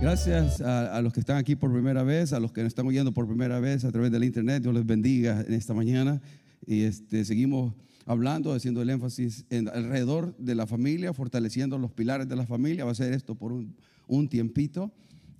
[0.00, 3.12] Gracias a, los que están aquí por primera vez, a los que nos están oyendo
[3.12, 4.62] por primera vez a través del internet.
[4.62, 6.20] Dios les bendiga en esta mañana.
[6.66, 7.72] Y este, seguimos
[8.04, 12.84] hablando, haciendo el énfasis en, alrededor de la familia, fortaleciendo los pilares de la familia.
[12.84, 13.74] Va a ser esto por un,
[14.06, 14.92] un tiempito.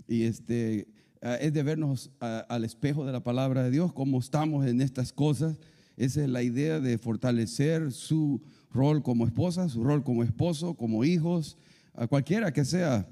[0.08, 0.88] Y este,
[1.20, 5.58] es de vernos al espejo de la palabra de Dios, cómo estamos en estas cosas.
[5.96, 8.40] Esa es la idea de fortalecer su
[8.72, 11.58] rol como esposa, su rol como esposo, como hijos,
[11.94, 13.08] a cualquiera que sea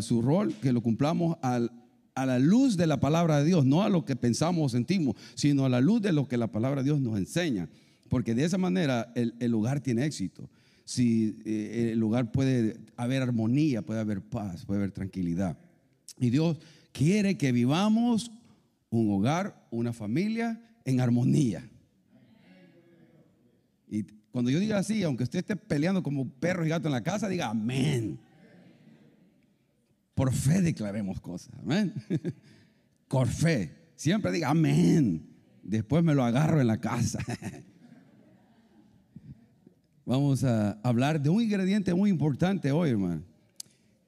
[0.00, 3.88] su rol, que lo cumplamos a la luz de la palabra de Dios, no a
[3.88, 6.86] lo que pensamos o sentimos, sino a la luz de lo que la palabra de
[6.86, 7.68] Dios nos enseña.
[8.08, 10.48] Porque de esa manera el, el lugar tiene éxito.
[10.84, 15.58] Si eh, el lugar puede haber armonía, puede haber paz, puede haber tranquilidad.
[16.18, 16.58] Y Dios
[16.92, 18.30] quiere que vivamos
[18.90, 21.68] un hogar, una familia en armonía.
[23.86, 27.02] Y cuando yo diga así, aunque usted esté peleando como perro y gato en la
[27.02, 28.18] casa, diga amén.
[30.18, 31.54] Por fe declaremos cosas.
[31.60, 31.94] Amén.
[33.06, 33.92] Por fe.
[33.94, 35.24] Siempre diga amén.
[35.62, 37.20] Después me lo agarro en la casa.
[40.04, 43.22] Vamos a hablar de un ingrediente muy importante hoy, hermano.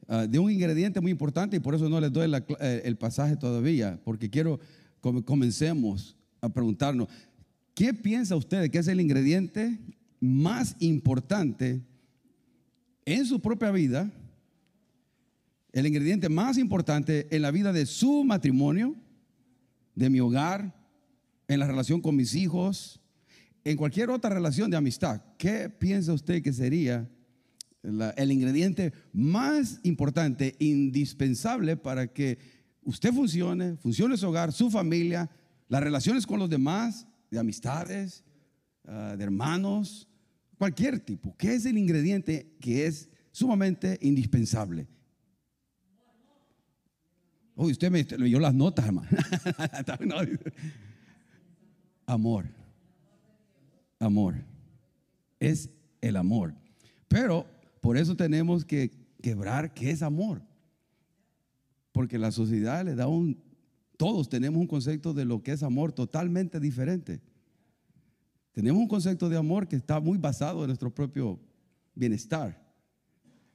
[0.08, 3.36] Ah, de un ingrediente muy importante y por eso no les doy eh, el pasaje
[3.36, 4.58] todavía, porque quiero
[5.00, 7.06] que comencemos a preguntarnos,
[7.72, 9.78] ¿qué piensa usted que es el ingrediente
[10.18, 11.80] más importante
[13.04, 14.12] en su propia vida
[15.72, 18.96] el ingrediente más importante en la vida de su matrimonio,
[19.94, 20.74] de mi hogar,
[21.48, 23.00] en la relación con mis hijos,
[23.64, 25.22] en cualquier otra relación de amistad.
[25.36, 27.08] ¿Qué piensa usted que sería
[27.82, 32.38] el ingrediente más importante, indispensable para que
[32.82, 35.30] usted funcione, funcione su hogar, su familia,
[35.68, 38.24] las relaciones con los demás, de amistades,
[38.86, 40.08] ah, de hermanos,
[40.58, 41.36] cualquier tipo?
[41.36, 44.88] ¿Qué es el ingrediente que es sumamente indispensable?
[47.54, 49.08] Uy, usted me leyó las notas, hermano.
[52.06, 52.46] amor.
[53.98, 54.34] Amor.
[55.38, 56.54] Es el amor.
[57.08, 57.46] Pero
[57.80, 58.90] por eso tenemos que
[59.22, 60.42] quebrar qué es amor.
[61.92, 63.42] Porque la sociedad le da un...
[63.96, 67.20] Todos tenemos un concepto de lo que es amor totalmente diferente.
[68.52, 71.38] Tenemos un concepto de amor que está muy basado en nuestro propio
[71.94, 72.58] bienestar.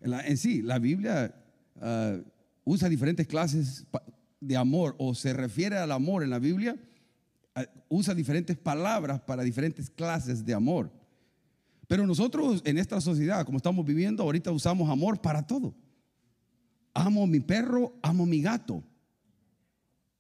[0.02, 1.34] En, sí, la Biblia
[1.82, 2.18] ah,
[2.66, 3.86] usa diferentes clases
[4.42, 6.76] de amor o se refiere al amor en la Biblia,
[7.88, 10.92] usa diferentes palabras para diferentes clases de amor.
[11.88, 15.74] Pero nosotros en esta sociedad, como estamos viviendo, ahorita usamos amor para todo.
[16.94, 18.84] Amo mi perro, amo mi gato.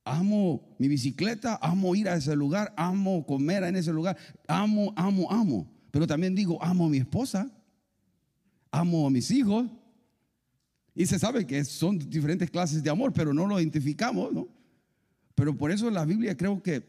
[0.06, 4.16] Amo mi bicicleta, amo ir a ese lugar, amo comer en ese lugar,
[4.48, 5.68] amo, amo, amo.
[5.90, 7.50] Pero también digo, amo a mi esposa,
[8.70, 9.66] amo a mis hijos,
[10.96, 14.48] y se sabe que son diferentes clases de amor, pero no lo identificamos, ¿no?
[15.36, 16.84] Pero por eso la Biblia creo que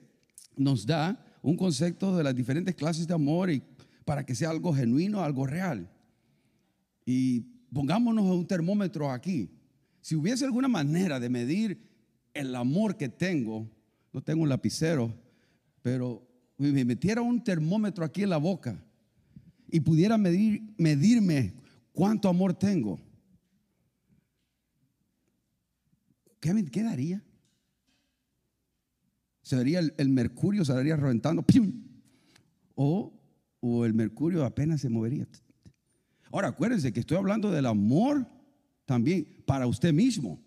[0.56, 3.62] nos da un concepto de las diferentes clases de amor y
[4.04, 5.90] para que sea algo genuino, algo real.
[7.04, 7.40] Y
[7.72, 9.50] pongámonos un termómetro aquí.
[10.00, 11.80] Si hubiese alguna manera de medir
[12.32, 13.68] el amor que tengo,
[14.12, 15.12] no tengo un lapicero,
[15.82, 16.22] pero
[16.56, 18.80] me metiera un termómetro aquí en la boca
[19.68, 21.54] y pudiera medir, medirme
[21.92, 23.00] cuánto amor tengo,
[26.46, 27.24] ¿qué me quedaría?
[29.42, 31.44] ¿Se vería el, mercurio, se vería reventando?
[32.76, 33.12] O,
[33.58, 35.26] o el mercurio apenas se movería.
[36.30, 38.28] Ahora, acuérdense que estoy hablando del amor
[38.84, 40.40] también para usted mismo.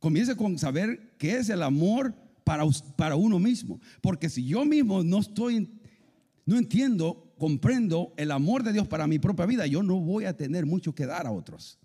[0.00, 2.12] Comience con saber qué es el amor
[2.42, 2.64] para,
[2.96, 3.78] para uno mismo.
[4.00, 5.70] Porque si yo mismo no estoy,
[6.44, 10.36] no entiendo, comprendo el amor de Dios para mi propia vida, yo no voy a
[10.36, 11.78] tener mucho que dar a otros.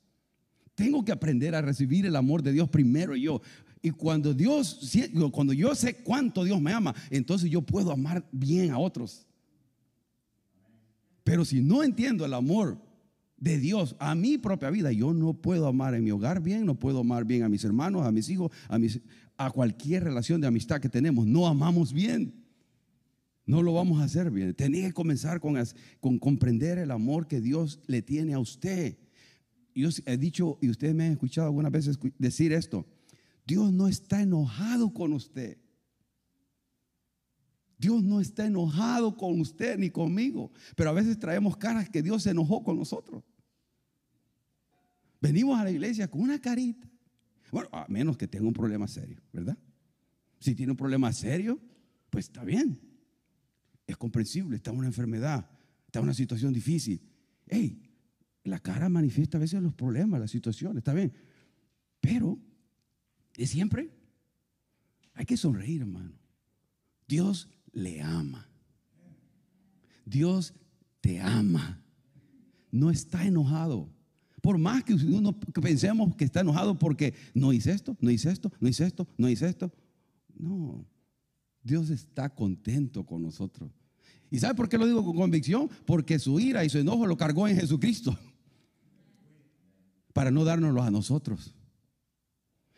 [0.79, 3.41] Tengo que aprender a recibir el amor de Dios primero yo.
[3.81, 4.79] Y cuando Dios,
[5.33, 9.27] cuando yo sé cuánto Dios me ama, entonces yo puedo amar bien a otros.
[11.25, 12.81] Pero si no entiendo el amor
[13.35, 16.79] de Dios a mi propia vida, yo no puedo amar en mi hogar bien, no
[16.79, 19.01] puedo amar bien a mis hermanos, a mis hijos, a, mis,
[19.35, 21.27] a cualquier relación de amistad que tenemos.
[21.27, 22.45] No amamos bien.
[23.45, 24.53] No lo vamos a hacer bien.
[24.53, 25.61] Tenía que comenzar con,
[25.99, 28.95] con comprender el amor que Dios le tiene a usted
[29.81, 32.85] yo he dicho, y ustedes me han escuchado algunas veces decir esto,
[33.45, 35.57] Dios no está enojado con usted.
[37.77, 42.23] Dios no está enojado con usted ni conmigo, pero a veces traemos caras que Dios
[42.23, 43.23] se enojó con nosotros.
[45.21, 46.89] Venimos a la iglesia con una carita.
[47.51, 49.57] Bueno, a menos que tenga un problema serio, ¿verdad?
[50.39, 51.59] Si tiene un problema serio,
[52.09, 52.79] pues está bien.
[53.87, 55.49] Es comprensible, está en una enfermedad,
[55.85, 57.01] está en una situación difícil.
[57.47, 57.88] Hey,
[58.43, 61.13] la cara manifiesta a veces los problemas, las situaciones, está bien.
[61.99, 62.39] Pero,
[63.35, 63.89] de siempre,
[65.13, 66.13] hay que sonreír, hermano.
[67.07, 68.49] Dios le ama.
[70.05, 70.53] Dios
[71.01, 71.83] te ama.
[72.71, 73.89] No está enojado.
[74.41, 78.51] Por más que uno pensemos que está enojado porque no hice esto, no hice esto,
[78.59, 79.71] no hice esto, no hice esto.
[80.37, 80.85] No,
[81.61, 83.71] Dios está contento con nosotros.
[84.31, 85.69] ¿Y sabe por qué lo digo con convicción?
[85.85, 88.17] Porque su ira y su enojo lo cargó en Jesucristo.
[90.19, 91.55] Para no dárnoslo a nosotros.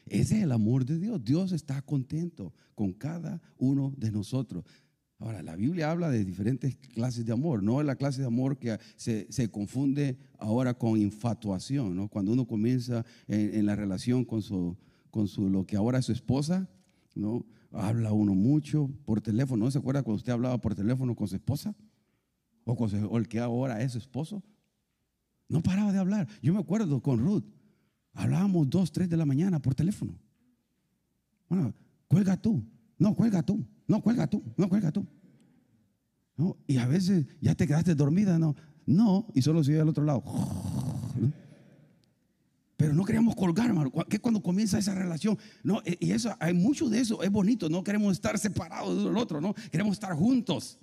[0.06, 1.26] Ese es el amor de Dios.
[1.26, 4.64] Dios está contento con cada uno de nosotros.
[5.18, 8.60] Ahora, la Biblia habla de diferentes clases de amor, no es la clase de amor
[8.60, 12.10] que se, confunde ahora con infatuación, ¿no?
[12.10, 14.78] Cuando uno comienza en, la relación con, su,
[15.10, 16.70] con su, lo que ahora es su esposa,
[17.16, 17.44] ¿no?
[17.72, 21.38] Habla uno mucho por teléfono, ¿no se acuerda cuando usted hablaba por teléfono con su
[21.38, 21.74] esposa?
[22.66, 24.44] O, con el que ahora es su esposo.
[25.52, 26.30] No paraba de hablar.
[26.42, 27.44] Yo me acuerdo con Ruth,
[28.14, 30.18] hablábamos dos, tres de la mañana por teléfono.
[31.50, 31.74] Bueno,
[32.08, 32.64] cuelga tú,
[32.98, 33.62] no, cuelga tú.
[33.86, 35.06] No, cuelga tú, no, cuelga tú.
[36.38, 36.56] ¿No?
[36.68, 38.56] Y a veces ya te quedaste dormida, no,
[38.86, 40.24] no, y solo sigue al otro lado.
[42.78, 43.92] Pero no queremos colgar, hermano.
[44.10, 47.68] Que cuando comienza esa relación, no, e, y eso, hay mucho de eso, es bonito,
[47.68, 50.80] no queremos estar separados de del otro, no, queremos estar juntos.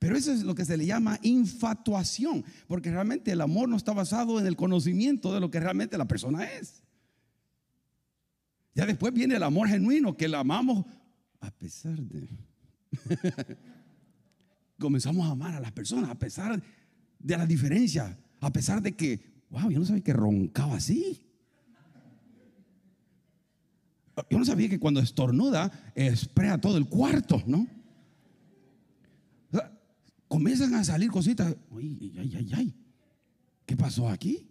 [0.00, 3.92] Pero eso es lo que se le llama infatuación, porque realmente el amor no está
[3.92, 6.82] basado en el conocimiento de lo que realmente la persona es.
[8.74, 10.86] Ya después viene el amor genuino, que la amamos
[11.38, 12.28] a pesar de...
[14.78, 16.62] Comenzamos a amar a las personas, a pesar
[17.18, 19.20] de la diferencia, a pesar de que,
[19.50, 21.20] wow, yo no sabía que roncaba así.
[24.30, 27.66] Yo no sabía que cuando estornuda, esprea todo el cuarto, ¿no?
[30.30, 31.54] Comienzan a salir cositas.
[31.76, 32.74] Ay, ay, ay, ay.
[33.66, 34.48] ¿Qué pasó aquí?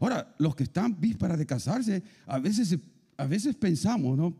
[0.00, 2.76] Ahora, los que están vísperas de casarse, a veces,
[3.16, 4.36] a veces pensamos, ¿no?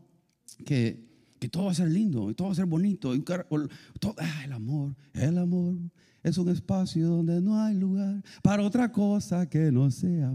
[0.65, 1.05] Que
[1.39, 3.13] que todo va a ser lindo y todo va a ser bonito.
[3.13, 5.75] Y todo, ah, el amor, el amor
[6.23, 10.33] es un espacio donde no hay lugar para otra cosa que no sea.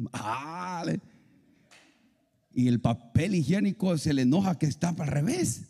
[2.52, 5.69] y el papel higiénico se le enoja que está al revés.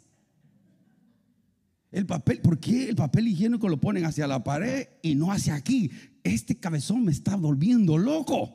[1.90, 5.54] El papel, ¿por qué el papel higiénico lo ponen hacia la pared y no hacia
[5.54, 5.90] aquí?
[6.22, 8.54] Este cabezón me está volviendo loco.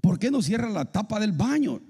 [0.00, 1.82] ¿Por qué no cierra la tapa del baño?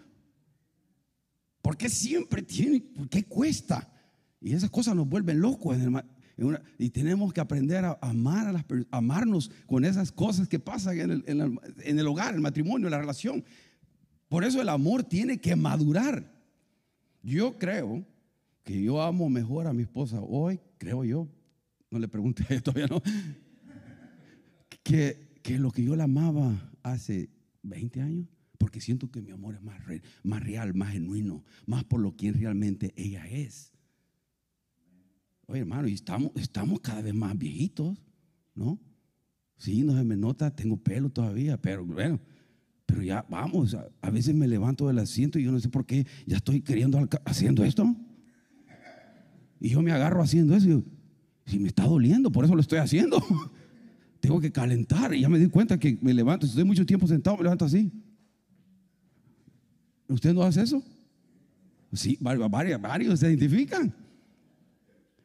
[1.61, 2.81] ¿Por qué siempre tiene?
[2.81, 3.93] ¿Por qué cuesta?
[4.41, 5.77] Y esas cosas nos vuelven locos.
[6.79, 11.11] y tenemos que aprender a amar a las, amarnos con esas cosas que pasan en
[11.11, 13.45] el, en, el, en el hogar, el matrimonio, la relación.
[14.31, 16.33] Por eso el amor tiene que madurar.
[17.23, 18.07] Yo creo
[18.63, 21.29] que yo amo mejor a mi esposa hoy, creo yo,
[21.91, 23.03] no le pregunté todavía, ¿no?
[24.83, 27.31] Que, que lo que yo la amaba hace
[27.63, 28.29] 20 años
[28.61, 32.93] porque siento que mi amor es más, real, más genuino, más por lo que realmente
[32.95, 33.73] ella es.
[35.47, 37.99] Oye, hermano, y estamos, estamos cada vez más viejitos,
[38.55, 38.79] ¿no?
[39.57, 42.21] Sí, no se me nota, tengo pelo todavía, pero bueno,
[42.85, 46.07] pero ya vamos, a, veces me levanto del asiento y yo no sé por qué
[46.27, 47.97] ya estoy queriendo haciendo esto.
[49.61, 50.85] Y yo me agarro haciendo eso y
[51.47, 53.23] si me está doliendo, por eso lo estoy haciendo.
[54.21, 57.07] Tengo que calentar y ya me di cuenta que me levanto, si estoy mucho tiempo
[57.07, 57.91] sentado, me levanto así.
[60.09, 60.83] ¿Usted no hace eso?
[61.93, 63.95] Sí, varios, varios se identifican.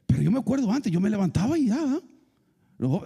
[0.05, 1.99] Pero yo me acuerdo antes, yo me levantaba y ya.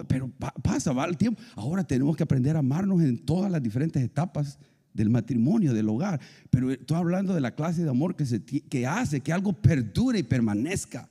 [0.08, 0.30] Pero
[0.62, 1.40] pasa, va el tiempo.
[1.54, 4.58] Ahora tenemos que aprender a amarnos en todas las diferentes etapas
[4.92, 6.20] del matrimonio, del hogar.
[6.50, 10.18] Pero estoy hablando de la clase de amor que, se, que hace que algo perdure
[10.18, 11.08] y permanezca.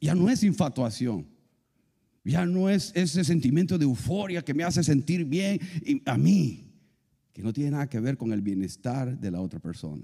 [0.00, 1.26] Ya no es infatuación.
[2.24, 5.60] Ya no es ese sentimiento de euforia que me hace sentir bien
[6.04, 6.66] a mí
[7.36, 10.02] que no tiene nada que ver con el bienestar de la otra persona.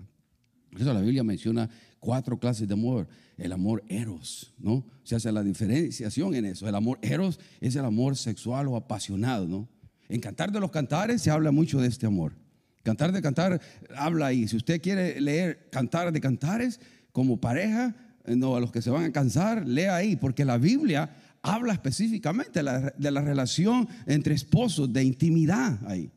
[0.70, 3.08] Por eso la Biblia menciona cuatro clases de amor.
[3.38, 4.84] El amor eros, ¿no?
[5.02, 6.68] Se hace la diferenciación en eso.
[6.68, 9.66] El amor eros es el amor sexual o apasionado, ¿no?
[10.10, 12.34] En Cantar de los Cantares se habla mucho de este amor.
[12.82, 13.62] Cantar de Cantar
[13.96, 14.46] habla ahí.
[14.46, 16.80] Si usted quiere leer Cantar de Cantares
[17.12, 17.96] como pareja,
[18.26, 21.10] no, a los que se van a cansar, lea ahí, porque la Biblia
[21.42, 26.10] habla específicamente de la, relación entre esposos, de intimidad ahí.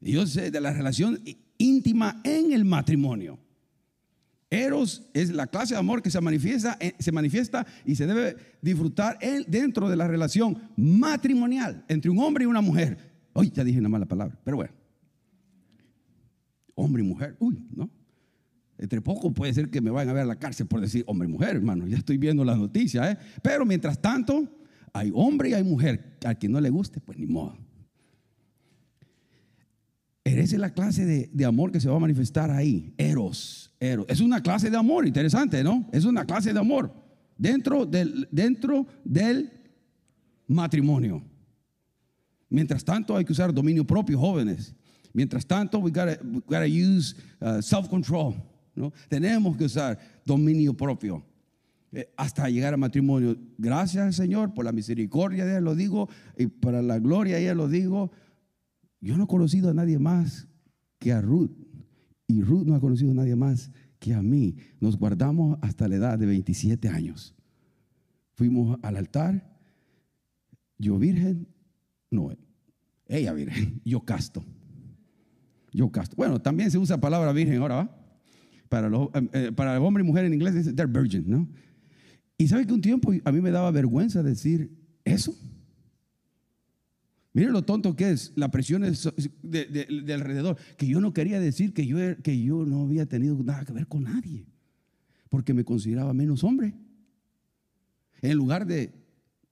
[0.00, 1.20] Yo sé de la relación
[1.58, 3.38] íntima en el matrimonio.
[4.50, 8.36] Eros es la clase de amor que se manifiesta, eh, se manifiesta y se debe
[8.62, 12.96] disfrutar dentro de la relación matrimonial entre un hombre y una mujer.
[13.34, 14.72] Hoy ya dije una mala palabra, pero bueno.
[16.74, 17.90] Hombre y mujer, uy, ¿no?
[18.78, 21.28] Entre poco puede ser que me vayan a ver a la cárcel por decir hombre
[21.28, 21.86] y mujer, hermano.
[21.86, 23.18] Ya estoy viendo las noticias, ¿eh?
[23.42, 24.48] Pero mientras tanto,
[24.92, 26.16] hay hombre y hay mujer.
[26.24, 27.58] A quien no le guste, pues ni modo.
[30.22, 32.94] Esa es la clase de, de amor que se va a manifestar ahí.
[32.98, 34.06] Eros, eros.
[34.08, 35.88] Es una clase de amor, interesante, ¿no?
[35.92, 36.92] Es una clase de amor
[37.36, 39.50] dentro del, dentro del
[40.46, 41.22] matrimonio.
[42.50, 44.74] Mientras tanto, hay que usar dominio propio, jóvenes.
[45.12, 48.34] Mientras tanto, we gotta, we gotta use uh, self-control.
[49.08, 51.24] Tenemos que usar dominio propio
[51.92, 53.36] eh, hasta llegar al matrimonio.
[53.56, 57.48] Gracias al Señor por la misericordia de Él, lo digo, y para la gloria de
[57.48, 58.10] Él lo digo.
[59.00, 60.48] Yo no he conocido a nadie más
[60.98, 61.52] que a Ruth,
[62.26, 64.56] y Ruth no ha conocido a nadie más que a mí.
[64.80, 67.34] Nos guardamos hasta la edad de 27 años.
[68.34, 69.56] Fuimos al altar,
[70.76, 71.48] yo virgen,
[72.10, 72.30] no,
[73.06, 74.44] ella virgen, yo casto.
[75.72, 76.16] Yo casto.
[76.16, 77.97] Bueno, también se usa palabra virgen ahora, ¿va?
[78.68, 81.48] Para, los, eh, eh, para el hombre y mujer en inglés dice they're virgin, ¿no?
[82.36, 84.70] Y sabe que un tiempo a mí me daba vergüenza decir
[85.04, 85.34] eso.
[87.32, 88.96] Miren lo tonto que es, la presión de,
[89.42, 93.64] de, alrededor, que yo no quería decir que yo, que yo no había tenido nada
[93.64, 94.46] que ver con nadie,
[95.28, 96.74] porque me consideraba menos hombre.
[98.22, 98.92] En lugar de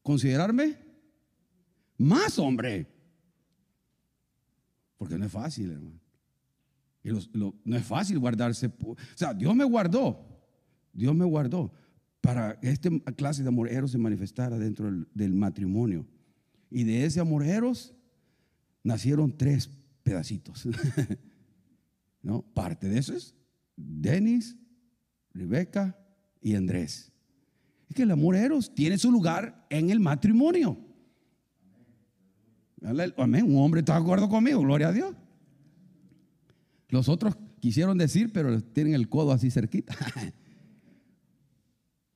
[0.03, 0.79] considerarme
[1.99, 2.87] más hombre.
[4.97, 6.01] Porque no es fácil, hermano.
[7.33, 8.67] No es fácil guardarse.
[8.67, 10.25] O sea, Dios me guardó.
[10.93, 11.73] Dios me guardó
[12.21, 16.05] para que esta clase de amor se manifestara dentro del, matrimonio.
[16.71, 17.45] Y de ese amor
[18.83, 19.71] nacieron tres
[20.03, 20.67] pedacitos.
[22.23, 22.43] ¿No?
[22.43, 23.37] Parte de eso es
[23.77, 24.57] Denis,
[25.33, 25.97] Rebeca
[26.41, 27.13] y Andrés.
[27.89, 28.37] Es que el amor
[28.75, 30.77] tiene su lugar en el matrimonio.
[33.17, 33.45] Amén.
[33.45, 35.15] Un hombre está de acuerdo conmigo, gloria a Dios.
[36.89, 39.95] Los otros quisieron decir, pero tienen el codo así cerquita.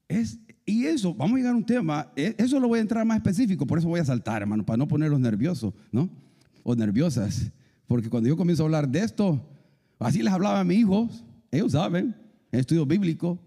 [0.08, 3.04] es, y eso, vamos a llegar a un tema, e, eso lo voy a entrar
[3.04, 6.08] más específico, por eso voy a saltar, hermano, para no ponerlos nerviosos, ¿no?
[6.62, 7.50] O nerviosas.
[7.86, 9.44] Porque cuando yo comienzo a hablar de esto,
[9.98, 12.14] así les hablaba a mis hijos, ellos saben,
[12.52, 13.40] estudio bíblico,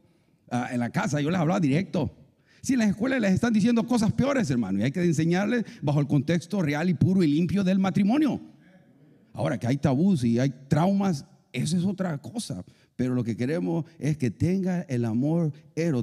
[0.51, 2.13] ah, en la casa yo les hablaba directo.
[2.62, 6.00] Si en las escuelas les están diciendo cosas peores, hermano, y hay que enseñarles bajo
[6.00, 8.42] el contexto real y puro y limpio del matrimonio.
[9.33, 12.63] Ahora que hay tabús y hay traumas, eso es otra cosa.
[12.95, 15.51] Pero lo que queremos es que tenga el amor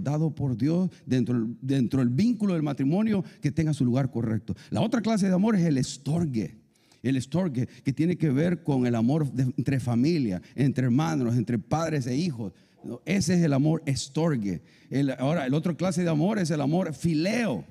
[0.02, 4.54] dado por Dios dentro, dentro del vínculo del matrimonio, que tenga su lugar correcto.
[4.70, 6.58] La otra clase de amor es el estorgue.
[7.02, 12.06] El estorgue que tiene que ver con el amor entre familia, entre hermanos, entre padres
[12.06, 12.52] e hijos.
[13.04, 14.62] Ese es el amor estorgue.
[15.18, 17.64] ahora, el otro clase de amor es el amor fileo.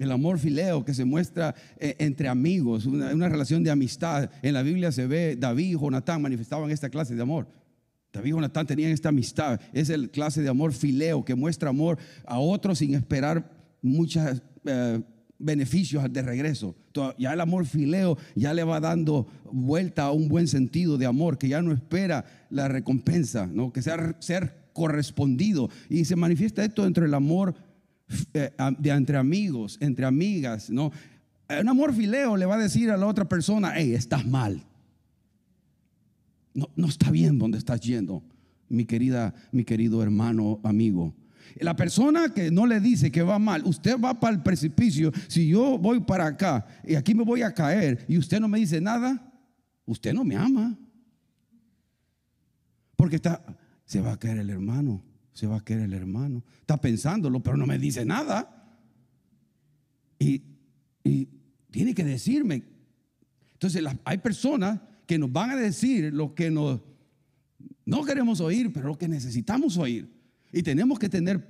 [0.00, 4.30] El amor fileo que se muestra eh, entre amigos, una, relación de amistad.
[4.40, 7.46] En la Biblia se ve David y Jonatán manifestaban esta clase de amor.
[8.10, 9.60] David y Jonatán tenían esta amistad.
[9.74, 13.50] Es el clase de amor fileo que muestra amor a otros sin esperar
[13.82, 15.02] muchos eh,
[15.38, 16.74] beneficios de regreso.
[17.18, 21.36] Ya el amor fileo ya le va dando vuelta a un buen sentido de amor,
[21.36, 23.70] que ya no espera la recompensa, ¿no?
[23.70, 25.68] que sea ser correspondido.
[25.90, 27.54] Y se manifiesta esto entre el amor
[28.32, 30.90] de entre amigos, entre amigas, ¿no?
[31.48, 34.62] Un amor fileo le va a decir a la otra persona, hey, estás mal.
[36.54, 38.22] No, no está bien donde estás yendo,
[38.68, 41.14] mi querida, mi querido hermano, amigo.
[41.58, 45.48] La persona que no le dice que va mal, usted va para el precipicio, si
[45.48, 48.80] yo voy para acá y aquí me voy a caer y usted no me dice
[48.80, 49.32] nada,
[49.86, 50.78] usted no me ama.
[52.94, 53.44] Porque está,
[53.84, 55.09] se va a caer el hermano
[55.40, 56.44] se va a querer el hermano.
[56.60, 58.76] Está pensándolo, pero no me dice nada.
[60.18, 60.42] Y,
[61.70, 62.62] tiene que decirme.
[63.54, 66.80] Entonces hay personas que nos van a decir lo que nos,
[67.86, 70.12] no queremos oír, pero lo que necesitamos oír.
[70.52, 71.48] Y tenemos que tener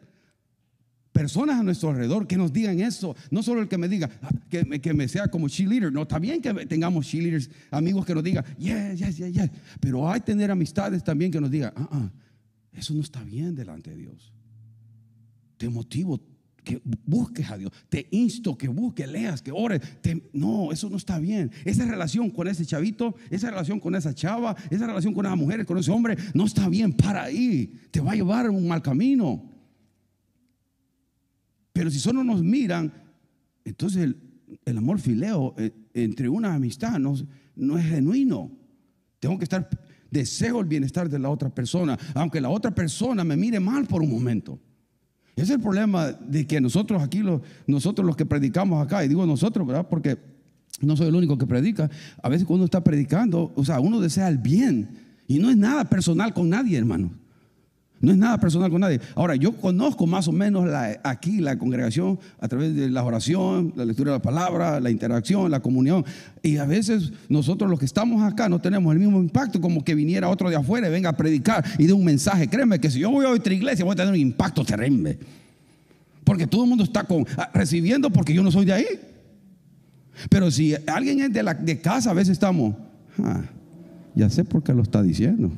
[1.10, 3.16] personas a nuestro alrededor que nos digan eso.
[3.30, 5.92] No solo el que me diga, ah, que, que me sea como cheerleader.
[5.92, 9.50] No, bien que tengamos cheerleaders, amigos que nos digan, yes, yes, yes, yes.
[9.80, 12.10] Pero hay tener amistades también que nos digan, ah, ah
[12.72, 14.32] eso no está bien delante de Dios.
[15.56, 16.20] Te motivo
[16.62, 17.72] que busques a Dios.
[17.88, 19.80] Te insto que busques, leas, que ores.
[20.32, 21.50] no, eso no está bien.
[21.64, 25.66] Esa relación con ese chavito, esa relación con esa chava, esa relación con esa mujer,
[25.66, 26.92] con ese hombre, no está bien.
[26.92, 27.72] Para ahí.
[27.90, 29.50] Te va a llevar a un mal camino.
[31.72, 32.92] Pero si solo nos miran,
[33.64, 34.14] entonces
[34.64, 37.14] el, amor fileo eh, entre una amistad no,
[37.56, 38.50] no es genuino.
[39.18, 39.68] Tengo que estar
[40.10, 44.02] deseo el bienestar de la otra persona, aunque la otra persona me mire mal por
[44.02, 44.58] un momento.
[45.36, 47.22] Ese es el problema de que nosotros aquí,
[47.66, 49.86] nosotros los que predicamos acá, y digo nosotros, ¿verdad?
[49.88, 50.18] Porque
[50.80, 51.90] no soy el único que predica.
[52.22, 54.88] A veces cuando uno está predicando, o sea, uno desea el bien.
[55.26, 57.12] Y no es nada personal con nadie, hermano.
[58.00, 58.98] No es nada personal con nadie.
[59.14, 60.70] Ahora, yo conozco más o menos
[61.04, 65.50] aquí la congregación a través de la oración, la lectura de la palabra, la interacción,
[65.50, 66.04] la comunión.
[66.42, 69.94] Y a veces nosotros los que estamos acá no tenemos el mismo impacto como que
[69.94, 72.48] viniera otro de afuera y venga a predicar y dé un mensaje.
[72.48, 75.18] Créeme que si yo voy a otra iglesia voy a tener un impacto terrible.
[76.24, 78.86] Porque todo el mundo está ah, recibiendo porque yo no soy de ahí.
[80.30, 82.76] Pero si alguien es de, la, casa, a veces estamos,
[83.18, 83.42] ah,
[84.14, 85.50] ya sé por qué lo está diciendo.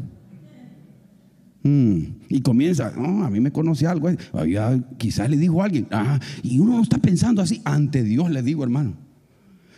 [1.63, 2.03] Mm.
[2.29, 4.11] Y comienza, a mí me conoce algo,
[4.99, 5.87] quizás le dijo a alguien,
[6.43, 8.95] y uno no está pensando así, ante Dios le digo, hermano,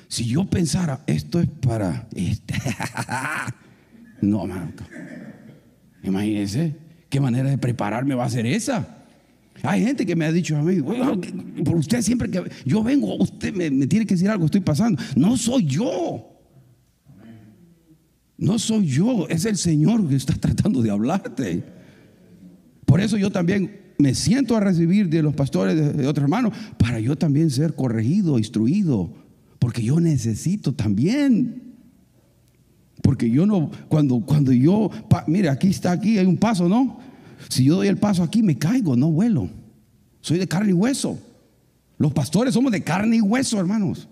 [0.08, 2.54] si yo pensara, esto es para este,
[4.20, 4.84] no, Marco,
[6.02, 6.76] imagínese
[7.08, 8.88] qué manera de prepararme va a ser esa.
[9.62, 10.82] Hay gente que me ha dicho a mí,
[11.64, 15.00] por usted siempre que yo vengo, usted me tiene que decir algo, estoy pasando.
[15.16, 16.33] No soy yo.
[18.36, 21.64] No soy yo, es el Señor que está tratando de hablarte.
[22.84, 26.98] Por eso yo también me siento a recibir de los pastores de, otros hermanos para
[27.00, 29.12] yo también ser corregido, instruido,
[29.58, 31.62] porque yo necesito también.
[33.02, 34.90] Porque yo no, cuando, cuando yo,
[35.26, 36.98] mire, aquí está, aquí hay un paso, ¿no?
[37.48, 39.50] Si yo doy el paso aquí, me caigo, no vuelo.
[40.20, 41.18] Soy de carne y hueso.
[41.98, 44.08] Los pastores somos de carne y hueso, hermanos.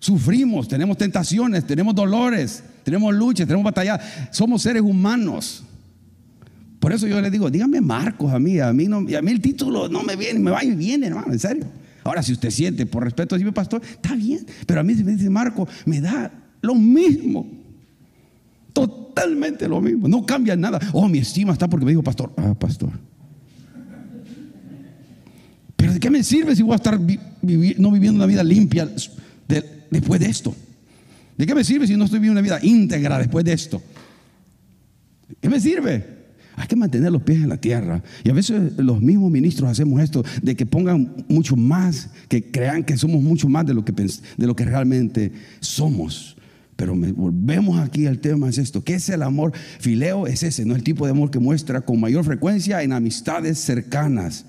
[0.00, 4.00] Sufrimos, tenemos tentaciones, tenemos dolores, tenemos luchas, tenemos batallas.
[4.30, 5.64] Somos seres humanos.
[6.78, 9.40] Por eso yo le digo, dígame Marcos a mí, a mí, no, a mí el
[9.40, 11.64] título no me viene, me va y viene, hermano, en serio.
[12.04, 15.02] Ahora, si usted siente, por respeto a mi pastor, está bien, pero a mí si
[15.02, 16.30] me dice Marco, me da
[16.62, 17.46] lo mismo.
[18.72, 20.78] Totalmente lo mismo, no cambia nada.
[20.92, 22.32] Oh, mi estima está porque me dijo pastor.
[22.36, 22.90] Ah, pastor.
[25.74, 28.88] Pero ¿de qué me sirve si voy a estar no viviendo una vida limpia
[29.90, 30.54] después de esto?
[31.36, 33.82] ¿De qué me sirve si no estoy viviendo una vida íntegra después de esto?
[35.40, 36.18] ¿Qué me sirve?
[36.56, 38.02] Hay que mantener los pies en la tierra.
[38.24, 42.82] Y a veces los mismos ministros hacemos esto, de que pongan mucho más, que crean
[42.82, 46.36] que somos mucho más de lo que, de lo que realmente somos.
[46.74, 48.82] Pero volvemos aquí al tema, es esto.
[48.82, 49.52] ¿Qué es el amor?
[49.78, 53.58] Fileo es ese, no el tipo de amor que muestra con mayor frecuencia en amistades
[53.58, 54.44] cercanas.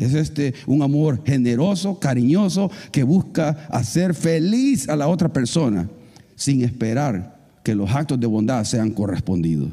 [0.00, 5.88] Es este un amor generoso, cariñoso, que busca hacer feliz a la otra persona
[6.36, 9.70] sin esperar que los actos de bondad sean correspondidos.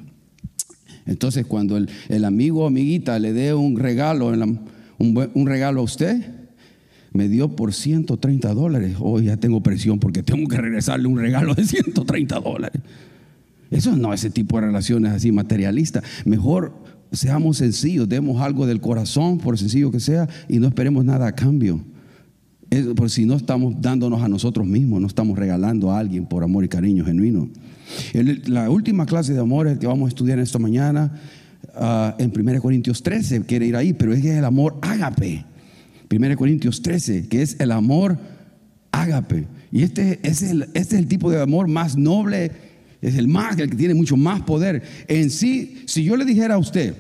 [1.06, 4.28] Entonces, cuando el, amigo o amiguita le dé un regalo,
[4.98, 6.30] un, regalo a usted,
[7.14, 8.98] me dio por 130 dólares.
[9.00, 12.82] Hoy ya tengo presión porque tengo que regresarle un regalo de 130 dólares.
[13.72, 16.04] Eso no es ese tipo de relaciones así materialistas.
[16.26, 16.74] Mejor
[17.12, 21.32] seamos sencillos, demos algo del corazón, por sencillo que sea, y no esperemos nada a
[21.34, 21.80] cambio.
[22.96, 26.66] por si no estamos dándonos a nosotros mismos, no estamos regalando a alguien por amor
[26.66, 27.50] y cariño genuino.
[28.48, 31.20] La última clase de amor que vamos a estudiar esta mañana
[31.76, 35.46] ah, en 1 Corintios 13, quiere ir ahí, pero es que es el amor ágape.
[36.14, 38.18] 1 Corintios 13, que es el amor
[38.92, 39.48] ágape.
[39.72, 42.52] Y este es el, este es el tipo de amor más noble,
[43.02, 44.84] es el más, el que tiene mucho más poder.
[45.08, 46.96] En sí, si yo le dijera a usted,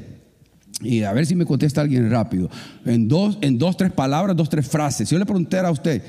[0.82, 2.50] y a ver si me contesta alguien rápido,
[2.86, 6.02] en dos, en dos, tres palabras, dos, tres frases, si yo le preguntara a usted,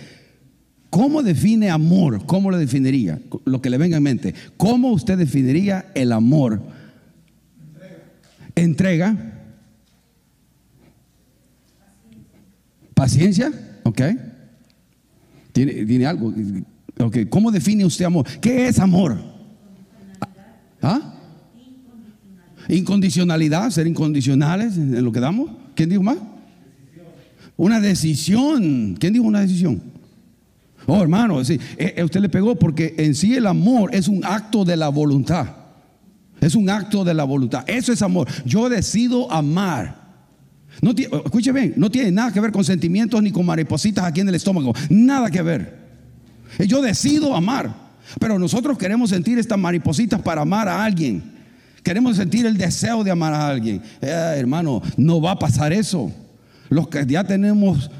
[0.90, 2.24] ¿Cómo define amor?
[2.24, 3.20] ¿Cómo lo definiría?
[3.44, 4.34] Lo que le venga en mente.
[4.56, 6.62] ¿Cómo usted definiría el amor?
[8.54, 9.14] Entrega.
[12.94, 13.52] Paciencia.
[13.84, 14.00] Ok.
[15.52, 16.32] ¿Tiene, algo?
[16.98, 17.26] Okay.
[17.26, 18.26] ¿Cómo define usted amor?
[18.40, 19.18] ¿Qué es amor?
[20.80, 21.14] ¿Ah?
[22.68, 25.50] Incondicionalidad, ser incondicionales en lo que damos.
[25.74, 26.18] ¿Quién dijo más?
[27.56, 28.96] Una decisión.
[28.98, 29.82] ¿Quién dijo una decisión?
[30.86, 34.24] Oh, hermano, sí, eh, eh, usted le pegó porque en sí el amor es un
[34.24, 35.46] acto de la voluntad.
[36.40, 37.64] Es un acto de la voluntad.
[37.66, 38.26] Eso es amor.
[38.46, 40.08] Yo decido amar.
[40.80, 44.28] No escuche bien, no tiene nada que ver con sentimientos ni con maripositas aquí en
[44.28, 44.72] el estómago.
[44.88, 45.78] Nada que ver.
[46.58, 47.88] Eh, yo decido amar.
[48.18, 51.37] Pero nosotros queremos sentir estas maripositas para amar a alguien.
[51.88, 53.80] Queremos sentir el deseo de amar a alguien.
[54.02, 56.12] hermano, no va a pasar eso.
[56.68, 57.90] Los que ya tenemos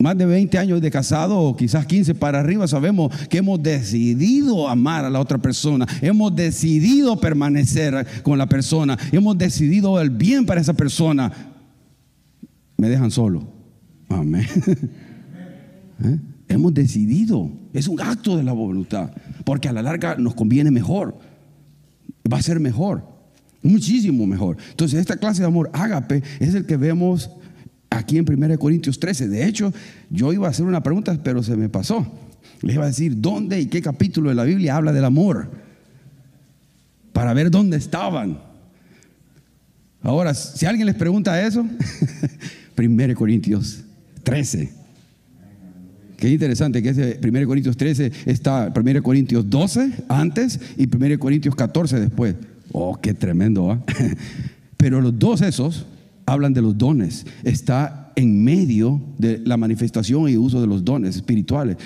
[0.00, 4.68] más de 20 años de casado o quizás 15 para arriba, sabemos que hemos decidido
[4.68, 10.44] amar a la otra persona, hemos decidido permanecer con la persona, hemos decidido el bien
[10.44, 11.30] para esa persona.
[12.78, 13.46] Me dejan solo.
[14.08, 14.44] Amén.
[16.04, 16.18] ¿Eh?
[16.48, 19.12] Hemos decidido, es un acto de la voluntad,
[19.44, 21.16] porque a la larga nos conviene mejor,
[22.30, 23.04] va a ser mejor,
[23.62, 24.56] muchísimo mejor.
[24.70, 27.30] Entonces esta clase de amor ágape es el que vemos
[27.90, 29.28] aquí en 1 Corintios 13.
[29.28, 29.72] De hecho,
[30.10, 32.06] yo iba a hacer una pregunta, pero se me pasó.
[32.62, 35.50] Les iba a decir dónde y qué capítulo de la Biblia habla del amor.
[37.12, 38.40] Para ver dónde estaban.
[40.02, 41.66] Ahora, si alguien les pregunta eso,
[42.78, 43.84] 1 Corintios
[44.22, 44.81] 13.
[46.22, 51.56] Qué interesante que ese 1 Corintios 13 está 1 Corintios 12 antes y 1 Corintios
[51.56, 52.36] 14 después.
[52.70, 53.72] Oh, qué tremendo.
[53.72, 53.82] ¿ah?
[54.76, 55.84] Pero los dos esos
[56.24, 57.26] hablan de los dones.
[57.42, 61.76] Está en medio de la manifestación y uso de los dones espirituales.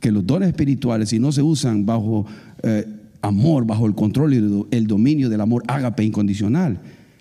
[0.00, 2.24] Que los dones espirituales, si no se usan bajo
[2.62, 2.86] eh,
[3.20, 6.80] amor, bajo el control y el dominio del amor ágape incondicional,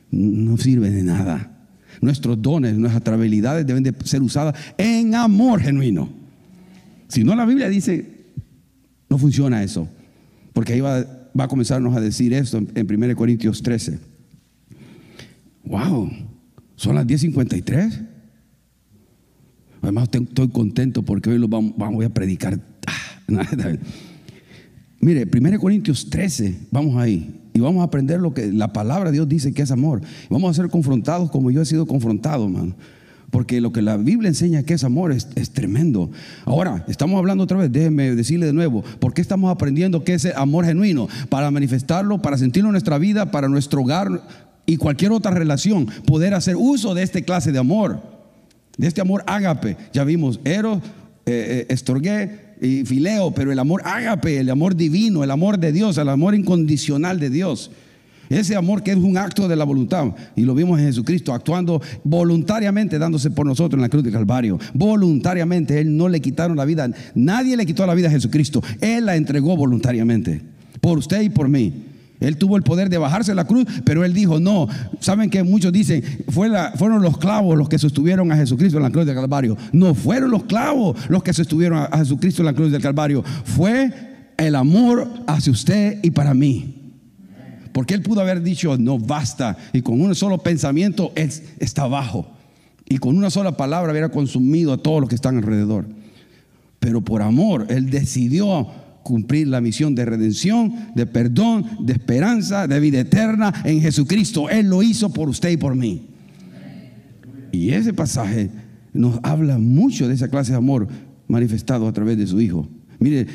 [0.10, 1.52] no sirve de nada.
[2.00, 6.24] Nuestros dones, nuestras habilidades deben de ser usadas en amor genuino.
[7.16, 8.26] Si no, la Biblia dice,
[9.10, 9.88] no funciona eso.
[10.52, 11.00] Porque ahí va,
[11.38, 14.00] a comenzarnos a decir esto en, 1 Corintios 13.
[15.64, 16.12] ¡Wow!
[16.76, 18.06] Son las 10.53.
[19.82, 22.60] Además, estoy contento porque hoy lo vamos, voy a predicar.
[23.28, 23.74] Ah,
[25.00, 27.42] Mire, 1 Corintios 13, vamos ahí.
[27.54, 30.02] Y vamos a aprender lo que la palabra de Dios dice que es amor.
[30.30, 32.76] Vamos a ser confrontados como yo he sido confrontado, hermano.
[33.36, 36.10] Porque lo que la Biblia enseña que es amor es, es, tremendo.
[36.46, 40.26] Ahora, estamos hablando otra vez, déjenme decirle de nuevo, ¿por qué estamos aprendiendo qué es
[40.38, 41.10] amor genuino?
[41.28, 44.24] Para manifestarlo, para sentirlo en nuestra vida, para nuestro hogar
[44.66, 48.02] y cualquier otra relación, poder hacer uso de esta clase de amor,
[48.78, 49.76] de este amor ágape.
[49.92, 50.86] Ya vimos, Eros, eh,
[51.26, 55.98] eh, estorgué, y fileo, pero el amor ágape, el amor divino, el amor de Dios,
[55.98, 57.70] el amor incondicional de Dios.
[58.30, 60.08] Ese amor que es un acto de la voluntad.
[60.36, 64.60] Y lo vimos en Jesucristo actuando voluntariamente, dándose por nosotros en la cruz del Calvario.
[64.74, 65.80] Voluntariamente.
[65.80, 66.90] Él no le quitaron la vida.
[67.14, 68.62] Nadie le quitó la vida a Jesucristo.
[68.82, 70.42] Él la entregó voluntariamente.
[70.82, 71.74] Por usted y por mí.
[72.20, 74.68] Él tuvo el poder de bajarse la cruz, pero él dijo, no,
[75.00, 79.06] saben que muchos dicen, fueron los clavos los que sostuvieron a Jesucristo en la cruz
[79.06, 79.58] del Calvario.
[79.74, 83.24] No fueron los clavos los que sostuvieron a Jesucristo en la cruz del Calvario.
[83.44, 83.92] Fue
[84.38, 86.75] el amor hacia usted y para mí.
[87.76, 92.26] Porque él pudo haber dicho, no basta, y con un solo pensamiento está abajo.
[92.88, 95.86] Y con una sola palabra hubiera consumido a todos los que están alrededor.
[96.80, 98.66] Pero por amor, él decidió
[99.04, 104.50] cumplir la misión de redención, de perdón, de esperanza, de vida eterna en Jesucristo.
[104.50, 106.04] Él lo hizo por usted y por mí.
[107.52, 108.52] Y ese pasaje
[108.94, 110.88] nos habla mucho de esa clase de amor
[111.28, 112.70] manifestado a través de su Hijo.
[113.00, 113.28] Mire,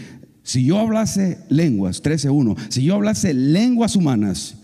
[0.42, 4.57] si yo hablase lenguas, 13.1, si yo hablase lenguas humanas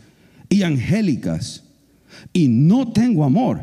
[0.49, 1.65] y angélicas
[2.33, 3.61] y no tengo amor,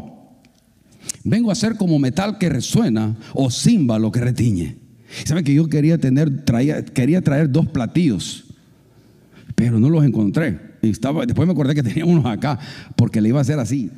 [1.24, 4.78] vengo a ser como metal que resuena o címbalo que retiñe.
[5.26, 6.44] ¿Sabe que yo quería tener,
[6.94, 8.46] quería traer dos platillos,
[9.56, 10.60] pero no los encontré?
[10.82, 12.60] Y estaba, después me acordé que tenía unos acá,
[12.96, 13.92] porque le iba a hacer así.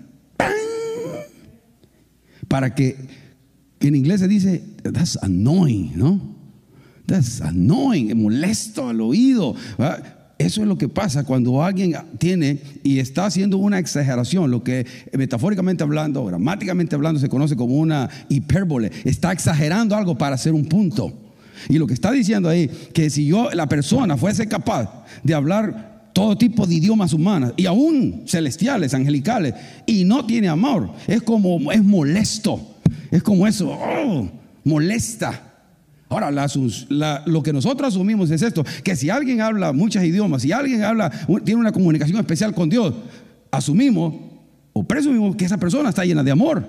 [2.48, 2.96] Para que,
[3.80, 6.35] en inglés se dice, that's annoying, ¿no?
[7.06, 9.56] That's annoying, molesto al oído.
[10.38, 14.86] Eso es lo que pasa cuando alguien tiene y está haciendo una exageración, lo que
[15.14, 18.92] metafóricamente hablando, gramáticamente hablando, se conoce como una hipérbole.
[19.06, 21.14] Está exagerando algo para hacer un punto.
[21.70, 26.10] Y lo que está diciendo ahí, que si yo, la persona, fuese capaz de hablar
[26.12, 29.54] todo tipo de idiomas humanos y aún celestiales, angelicales,
[29.86, 32.76] y no tiene amor, es como, es molesto,
[33.12, 34.30] es como eso, oh,
[34.64, 35.55] molesta.
[36.08, 36.30] Ahora,
[37.26, 41.12] lo que nosotros asumimos es esto, que si alguien habla muchos idiomas, si alguien habla,
[41.44, 42.94] tiene una comunicación especial con Dios,
[43.52, 44.14] asumimos
[44.74, 46.64] o presumimos que esa persona está llena de amor.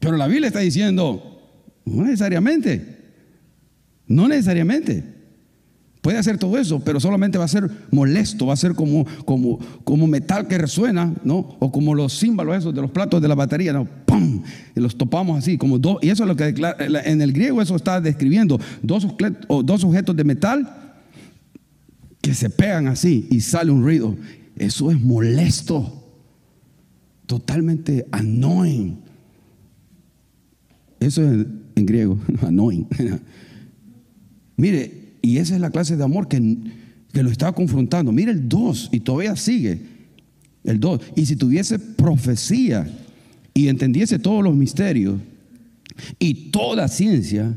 [0.00, 1.40] Pero la Biblia está diciendo,
[1.84, 2.98] no necesariamente,
[4.06, 5.17] no necesariamente.
[6.08, 9.58] Puede hacer todo eso, pero solamente va a ser molesto, va a ser como, como,
[9.84, 11.54] como metal que resuena, ¿no?
[11.58, 13.86] O como los símbolos esos de los platos de la batería, ¿no?
[14.74, 16.54] Y los topamos así, como dos, y eso es lo que
[17.04, 19.06] en el griego eso está describiendo, dos,
[19.66, 20.94] dos objetos de metal
[22.22, 24.16] que se pegan así y sale un ruido.
[24.56, 26.10] Eso es molesto,
[27.26, 28.98] totalmente annoying.
[31.00, 32.86] Eso es en griego, annoying.
[34.56, 36.56] Mire, y esa es la clase de amor que,
[37.12, 38.12] que lo estaba confrontando.
[38.12, 39.80] Mira el 2 y todavía sigue.
[40.64, 41.00] El 2.
[41.16, 42.88] Y si tuviese profecía
[43.54, 45.18] y entendiese todos los misterios
[46.18, 47.56] y toda ciencia,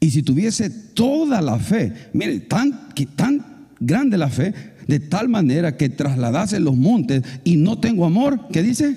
[0.00, 3.44] y si tuviese toda la fe, mire, tan, tan
[3.78, 4.54] grande la fe,
[4.86, 8.96] de tal manera que trasladase los montes y no tengo amor, ¿qué dice?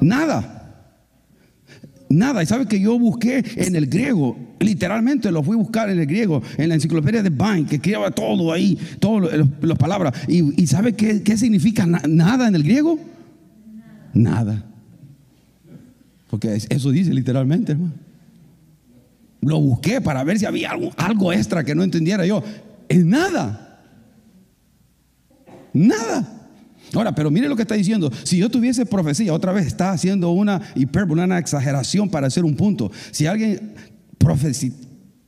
[0.00, 0.86] Nada.
[2.08, 2.42] Nada.
[2.42, 6.06] Y sabe que yo busqué en el griego, literalmente lo fui a buscar en el
[6.06, 10.14] griego, en la enciclopedia de Bain, que quedaba todo ahí, todas las palabras.
[10.28, 12.98] ¿Y, sabe qué, qué significa nada en el griego?
[14.14, 14.64] Nada.
[16.30, 17.92] Porque eso dice literalmente, hermano.
[19.42, 22.44] Lo busqué para ver si había algo, algo extra que no entendiera yo.
[22.88, 23.80] Es nada.
[25.72, 26.42] Nada.
[26.94, 28.10] Ahora, pero mire lo que está diciendo.
[28.22, 32.54] Si yo tuviese profecía, otra vez está haciendo una hipérbole, una exageración para hacer un
[32.54, 32.92] punto.
[33.10, 33.74] Si alguien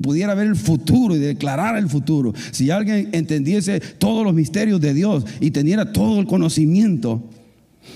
[0.00, 4.94] pudiera ver el futuro y declarar el futuro, si alguien entendiese todos los misterios de
[4.94, 7.22] Dios y teniera todo el conocimiento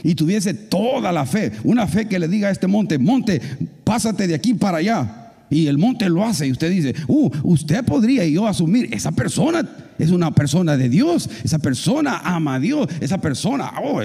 [0.02, 3.40] y tuviese toda la fe, una fe que le diga a este monte, monte,
[3.84, 5.24] pásate de aquí para allá.
[5.50, 9.66] Y el monte lo hace y usted dice, uh, usted podría yo asumir, esa persona
[9.98, 14.02] es una persona de Dios, esa persona ama a Dios, esa persona, oh,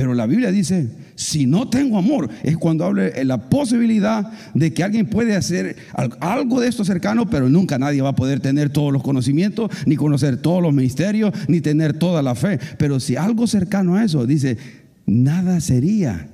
[0.00, 4.82] pero la Biblia dice, si no tengo amor, es cuando habla la posibilidad de que
[4.82, 5.76] alguien puede hacer
[6.20, 9.96] algo de esto cercano, pero nunca nadie va a poder tener todos los conocimientos, ni
[9.96, 12.58] conocer todos los ministerios, ni tener toda la fe.
[12.78, 14.56] Pero si algo cercano a eso, dice,
[15.04, 16.30] nada sería.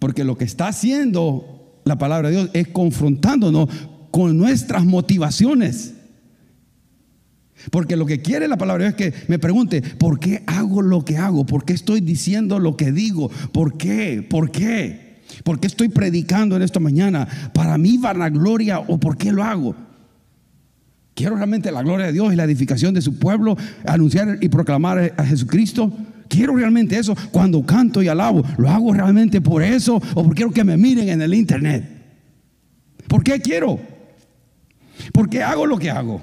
[0.00, 3.68] Porque lo que está haciendo la palabra de Dios es confrontándonos
[4.10, 5.94] con nuestras motivaciones.
[7.70, 11.18] Porque lo que quiere la palabra es que me pregunte, ¿por qué hago lo que
[11.18, 11.46] hago?
[11.46, 13.30] ¿Por qué estoy diciendo lo que digo?
[13.52, 14.26] ¿Por qué?
[14.28, 15.06] ¿Por qué?
[15.42, 17.26] ¿Por qué estoy predicando en esta mañana?
[17.52, 17.98] ¿Para mí
[18.30, 19.74] gloria o por qué lo hago?
[21.14, 23.56] ¿Quiero realmente la gloria de Dios y la edificación de su pueblo?
[23.86, 25.90] ¿Anunciar y proclamar a Jesucristo?
[26.28, 27.16] ¿Quiero realmente eso?
[27.32, 31.08] Cuando canto y alabo, ¿lo hago realmente por eso o porque quiero que me miren
[31.08, 31.84] en el internet?
[33.08, 33.78] ¿Por qué quiero?
[35.12, 36.20] ¿Por qué hago lo que hago?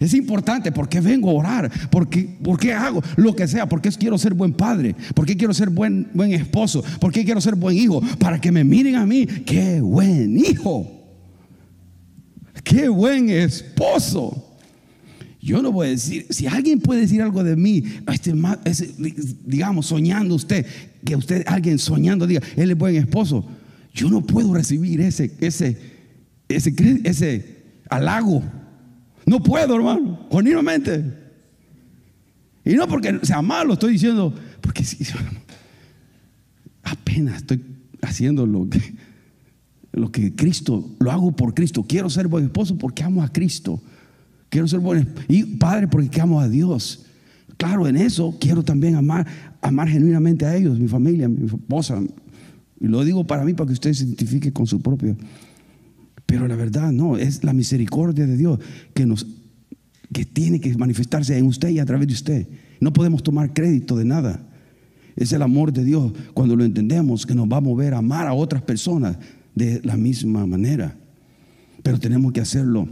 [0.00, 4.34] Es importante porque vengo a orar, porque, porque hago lo que sea, porque quiero ser
[4.34, 8.52] buen padre, porque quiero ser buen, buen esposo, porque quiero ser buen hijo, para que
[8.52, 10.86] me miren a mí, qué buen hijo,
[12.64, 14.44] qué buen esposo.
[15.40, 18.34] Yo no voy a decir, si alguien puede decir algo de mí, este,
[19.46, 20.66] digamos, soñando usted,
[21.04, 23.46] que usted, alguien soñando diga, él es buen esposo,
[23.94, 25.78] yo no puedo recibir ese, ese,
[26.48, 26.74] ese,
[27.04, 28.42] ese halago.
[29.28, 31.04] No puedo, hermano, continuamente.
[32.64, 34.84] Y no porque sea malo, estoy diciendo, porque
[36.82, 37.62] apenas estoy
[38.00, 41.84] haciendo lo que, Cristo, lo hago por Cristo.
[41.86, 43.80] Quiero ser buen esposo porque amo a Cristo.
[44.48, 47.04] Quiero ser buen y padre porque amo a Dios.
[47.58, 49.26] Claro, en eso quiero también amar,
[49.60, 52.00] amar genuinamente a ellos, mi familia, mi esposa.
[52.80, 55.18] Y lo digo para mí para que usted se identifique con su propio.
[56.28, 58.60] Pero la verdad no, es la misericordia de Dios
[58.92, 59.26] que nos
[60.12, 62.48] que tiene que manifestarse en usted y a través de usted.
[62.80, 64.46] No podemos tomar crédito de nada.
[65.16, 68.26] Es el amor de Dios cuando lo entendemos que nos va a mover a amar
[68.26, 69.16] a otras personas
[69.54, 70.98] de la misma manera.
[71.82, 72.88] Pero tenemos que hacerlo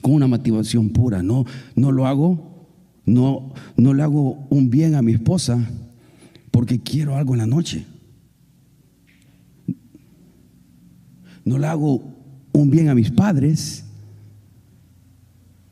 [0.00, 1.24] con una motivación pura.
[1.24, 2.68] No, no lo hago,
[3.04, 5.58] no, no le hago un bien a mi esposa
[6.52, 7.84] porque quiero algo en la noche.
[11.44, 12.13] No le hago
[12.54, 13.84] un bien a mis padres,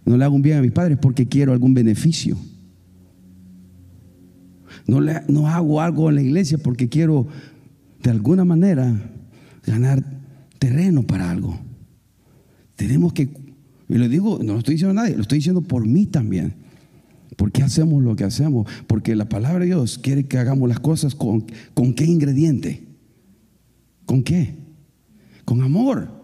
[0.04, 2.36] no le hago un bien a mis padres porque quiero algún beneficio.
[4.86, 7.28] No, le, no hago algo en la iglesia porque quiero
[8.02, 9.10] de alguna manera
[9.64, 10.04] ganar
[10.58, 11.56] terreno para algo.
[12.74, 13.28] Tenemos que,
[13.88, 16.54] y lo digo, no lo estoy diciendo a nadie, lo estoy diciendo por mí también.
[17.36, 18.66] ¿Por qué hacemos lo que hacemos?
[18.88, 22.82] Porque la palabra de Dios quiere que hagamos las cosas con, con qué ingrediente.
[24.04, 24.56] ¿Con qué?
[25.44, 26.21] Con amor.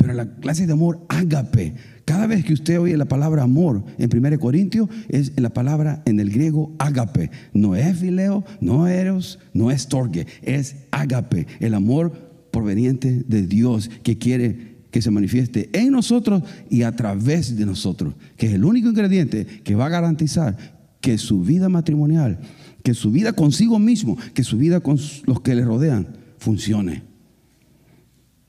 [0.00, 1.74] Pero la clase de amor ágape,
[2.06, 6.18] cada vez que usted oye la palabra amor en 1 Corintios, es la palabra en
[6.20, 7.30] el griego ágape.
[7.52, 12.12] No es fileo, no eros, no es torque, es ágape, el amor
[12.50, 18.14] proveniente de Dios que quiere que se manifieste en nosotros y a través de nosotros,
[18.38, 20.56] que es el único ingrediente que va a garantizar
[21.02, 22.40] que su vida matrimonial,
[22.82, 26.08] que su vida consigo mismo, que su vida con los que le rodean
[26.38, 27.02] funcione.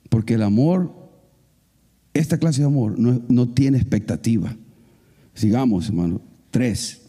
[0.08, 1.01] Porque el amor
[2.14, 4.54] esta clase de amor no, tiene expectativa.
[5.34, 6.20] Sigamos, hermano.
[6.50, 7.00] 3.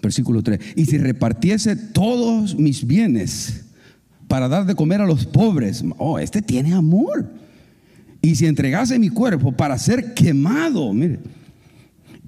[0.00, 0.60] Versículo 3.
[0.76, 3.64] Y si repartiese todos mis bienes
[4.28, 7.32] para dar de comer a los pobres, oh, este tiene amor.
[8.22, 11.20] Y si entregase mi cuerpo para ser quemado, mire,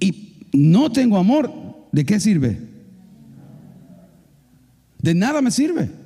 [0.01, 1.53] y no tengo amor,
[1.93, 2.59] ¿de qué sirve?
[5.01, 5.98] De nada me sirve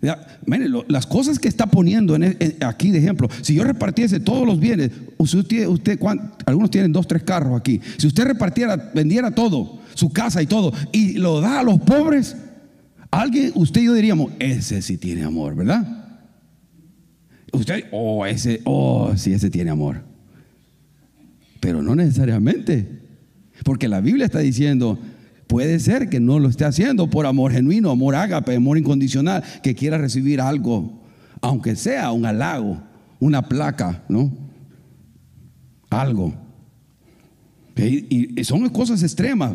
[0.00, 2.16] las cosas que está poniendo
[2.60, 5.98] aquí de ejemplo, si yo repartiese todos los bienes, usted, usted
[6.46, 10.72] algunos tienen dos, tres carros aquí, si usted repartiera, vendiera todo, su casa y todo,
[10.92, 12.36] y lo da a los pobres,
[13.10, 15.86] alguien, usted y yo diríamos, ese sí tiene amor, ¿verdad?
[17.52, 20.02] Usted, oh, ese, oh, sí, ese tiene amor.
[21.58, 22.86] Pero no necesariamente,
[23.64, 24.98] porque la Biblia está diciendo,
[25.50, 29.74] Puede ser que no lo esté haciendo por amor genuino, amor ágape, amor incondicional, que
[29.74, 31.02] quiera recibir algo,
[31.40, 32.80] aunque sea un halago,
[33.18, 34.32] una placa, ¿no?
[35.90, 36.32] Algo.
[37.76, 39.54] Y, son cosas extremas.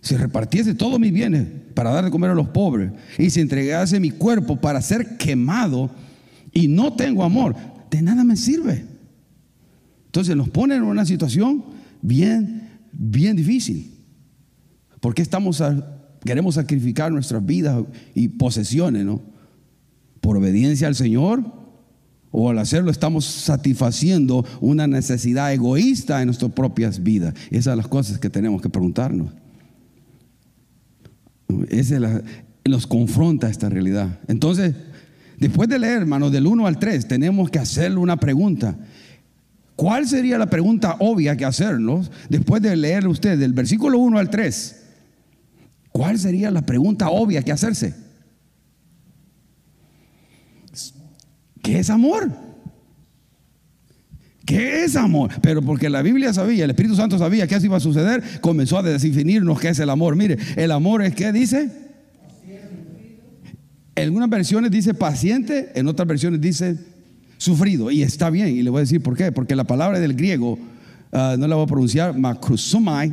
[0.00, 4.00] si repartiese todos mis bienes para dar de comer a los pobres y si entregase
[4.00, 5.90] mi cuerpo para ser quemado
[6.50, 7.54] y no tengo amor,
[7.90, 8.86] de nada me sirve.
[10.06, 11.62] Entonces nos pone en una situación
[12.00, 13.93] bien, bien difícil.
[15.04, 15.62] Porque estamos
[16.24, 19.20] queremos sacrificar nuestras vidas y posesiones, ¿no?
[20.22, 21.44] Por obediencia al Señor
[22.30, 27.34] o al hacerlo estamos satisfaciendo una necesidad egoísta en nuestras propias vidas.
[27.50, 29.30] Esas son las cosas que tenemos que preguntarnos.
[31.68, 32.22] Esa
[32.64, 34.20] nos confronta esta realidad.
[34.26, 34.74] Entonces,
[35.38, 38.78] después de leer, hermanos, del 1 al 3, tenemos que hacerle una pregunta.
[39.76, 44.30] ¿Cuál sería la pregunta obvia que hacernos después de leer usted del versículo 1 al
[44.30, 44.80] 3?
[45.96, 47.94] ¿Cuál sería la pregunta obvia que hacerse?
[51.62, 52.32] ¿Qué es amor?
[54.44, 55.30] ¿Qué es amor?
[55.40, 58.78] Pero porque la Biblia sabía, el Espíritu Santo sabía que así iba a suceder, comenzó
[58.78, 60.16] a definirnos qué es el amor.
[60.16, 61.70] Mire, el amor es qué dice.
[63.94, 66.76] En algunas versiones dice paciente, en otras versiones dice
[67.38, 67.92] sufrido.
[67.92, 69.30] Y está bien, y le voy a decir por qué.
[69.30, 70.58] Porque la palabra del griego,
[71.12, 73.12] ah, no la voy a pronunciar, makrusomai,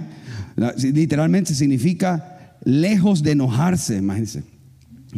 [0.81, 4.43] literalmente significa lejos de enojarse, imagínense.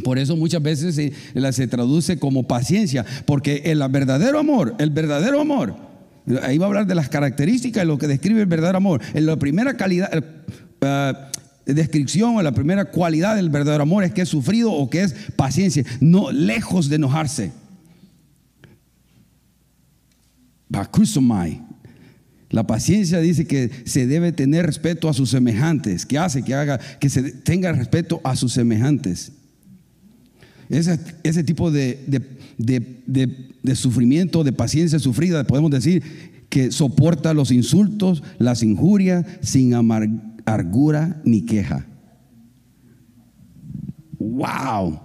[0.04, 1.14] Por eso muchas veces se,
[1.52, 5.76] se traduce como paciencia, porque el verdadero amor, el verdadero amor,
[6.42, 9.02] Ahí va a hablar de las características de lo que describe el verdadero amor.
[9.14, 14.22] En la primera calidad, uh, descripción o la primera cualidad del verdadero amor es que
[14.22, 17.52] es sufrido o que es paciencia, no lejos de enojarse.
[22.54, 26.78] La paciencia dice que se debe tener respeto a sus semejantes, que hace que haga
[27.00, 29.32] que se tenga respeto a sus semejantes.
[30.70, 32.00] Ese, ese tipo de,
[32.58, 36.04] de, sufrimiento, de paciencia sufrida, podemos decir
[36.50, 41.88] que soporta los insultos, las injurias, sin amargura ni queja.
[44.20, 45.02] ¡Wow!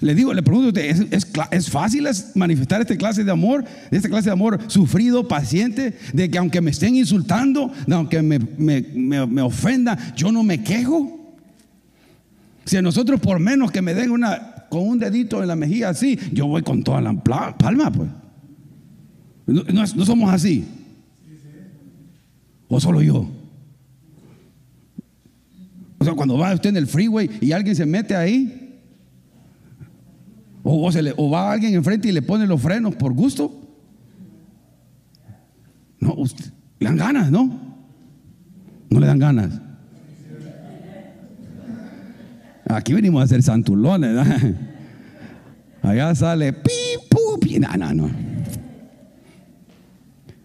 [0.00, 3.64] Le digo, le pregunto usted, ¿es, es, fácil manifestar esta clase de amor?
[3.90, 8.80] Esta clase de amor sufrido, paciente, de que aunque me estén insultando, aunque me, me,
[8.80, 11.34] me, me ofenda, yo no me quejo.
[12.64, 15.90] Si a nosotros por menos que me den una con un dedito en la mejilla
[15.90, 18.08] así, yo voy con toda la palma, pues.
[19.46, 20.64] No, somos así.
[22.68, 23.28] ¿O solo yo?
[25.98, 28.59] O sea, cuando va usted en el freeway y alguien se mete ahí,
[30.62, 33.52] o, se le, o va alguien enfrente y le pone los frenos por gusto.
[36.00, 36.16] No,
[36.78, 37.76] le dan ganas, ¿no?
[38.90, 39.60] No le dan ganas.
[42.66, 44.26] Aquí venimos a hacer santulones.
[45.82, 46.70] Allá sale pi,
[47.08, 48.10] pu, no, no, no.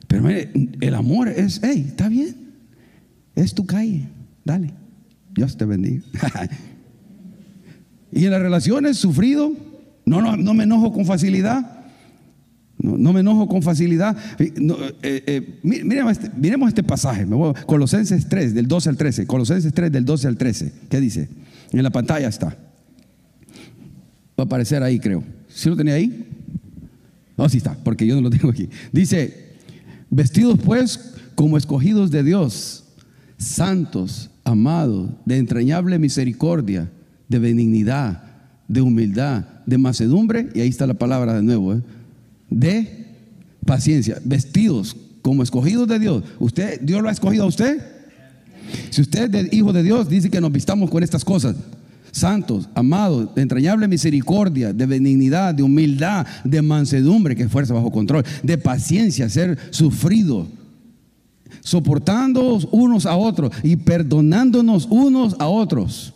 [0.08, 2.36] Pero mire, el amor es, hey, está bien.
[3.36, 4.08] Es tu calle.
[4.44, 4.74] Dale.
[5.34, 6.04] Dios te bendiga.
[8.12, 9.52] y en las relaciones sufrido,
[10.06, 11.76] no, no, no me enojo con facilidad.
[12.78, 14.16] No, me enojo con facilidad.
[14.38, 14.54] Eh,
[15.02, 17.26] eh, miremos, este, miremos, este, pasaje.
[17.66, 19.26] Colosenses 3, del 12 al 13.
[19.26, 20.74] Colosenses 3, del 12 al 13.
[20.90, 21.30] ¿Qué dice?
[21.72, 22.48] En la pantalla está.
[24.38, 25.24] Va a aparecer ahí, creo.
[25.48, 26.28] ¿Sí lo tenía ahí?
[27.38, 28.70] No, sí está, porque yo no lo tengo aquí.
[28.92, 29.56] Dice,
[30.10, 32.84] vestidos pues como escogidos de Dios,
[33.38, 36.92] santos, amados, de entrañable misericordia,
[37.28, 38.24] de benignidad,
[38.68, 41.82] de humildad, de macedumbre, y ahí está la palabra de nuevo, ¿eh?
[42.50, 43.06] de
[43.66, 46.24] paciencia, vestidos como escogidos de Dios.
[46.40, 47.82] ¿Usted, Dios lo ha escogido a usted?
[48.90, 51.56] Si usted es hijo de Dios, dice que nos vistamos con estas cosas.
[52.12, 57.92] Santos, amados, de entrañable misericordia, de benignidad, de humildad, de mansedumbre, que es fuerza bajo
[57.92, 60.48] control, de paciencia, ser sufrido,
[61.60, 66.14] soportándonos unos a otros y perdonándonos unos a otros.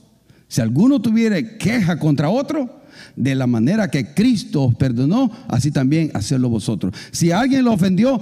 [0.47, 2.78] Si alguno tuviera queja contra otro,
[3.15, 6.93] de la manera que Cristo os perdonó, así también hacerlo vosotros.
[7.11, 8.19] Si alguien lo ofendió,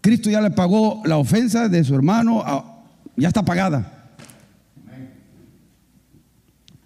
[0.00, 2.44] Cristo ya le pagó la ofensa de su hermano
[3.16, 4.12] ya está pagada.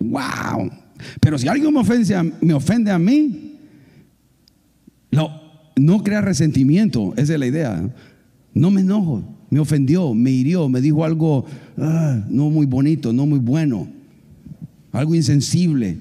[0.01, 0.71] Wow.
[1.21, 3.59] Pero si alguien me ofende, me ofende a mí,
[5.11, 5.41] no,
[5.77, 7.91] no crea resentimiento, esa es la idea.
[8.53, 11.47] No me enojo, me ofendió, me hirió, me dijo algo
[11.79, 13.89] ah, no muy bonito, no muy bueno,
[14.93, 15.99] algo insensible.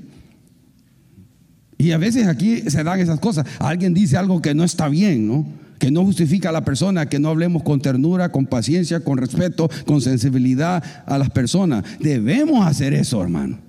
[1.78, 3.46] Y a veces aquí se dan esas cosas.
[3.60, 5.46] Alguien dice algo que no está bien, ¿no?
[5.80, 9.70] que no justifica a la persona, que no hablemos con ternura, con paciencia, con respeto,
[9.86, 11.84] con sensibilidad a las personas.
[12.00, 13.60] Debemos hacer eso, hermano.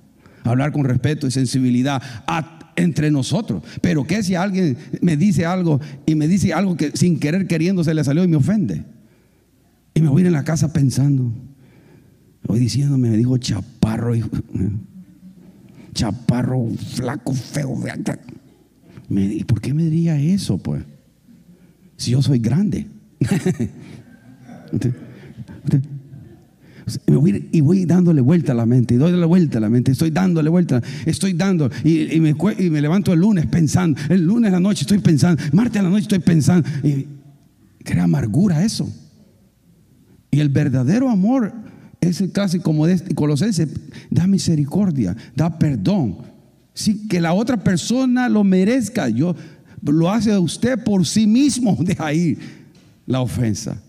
[0.44, 2.00] Hablar con respeto y sensibilidad
[2.76, 3.64] entre nosotros.
[3.80, 7.82] Pero ¿qué si alguien me dice algo y me dice algo que sin querer queriendo
[7.82, 8.84] se le salió y me ofende?
[9.94, 11.32] Y me voy a ir en la casa pensando,
[12.46, 14.14] Hoy diciéndome, me dijo chaparro,
[15.94, 17.78] chaparro, flaco, feo.
[19.08, 20.82] ¿Y por qué me diría eso, pues?
[21.96, 22.86] Si yo soy grande.
[27.52, 30.10] Y voy dándole vuelta a la mente, y doy la vuelta a la mente, estoy
[30.10, 34.54] dándole vuelta, estoy dando, y, me, y, me, levanto el lunes pensando, el lunes a
[34.56, 37.06] la noche estoy pensando, martes a la noche estoy pensando, y
[37.82, 38.92] crea amargura eso.
[40.30, 41.54] Y el verdadero amor
[42.08, 43.68] es casi como de este, Colosense,
[44.10, 46.18] da misericordia, da perdón.
[46.72, 49.36] Sí, que la otra persona lo merezca, yo
[49.82, 52.38] lo hace usted por sí mismo, de ahí
[53.06, 53.80] la ofensa.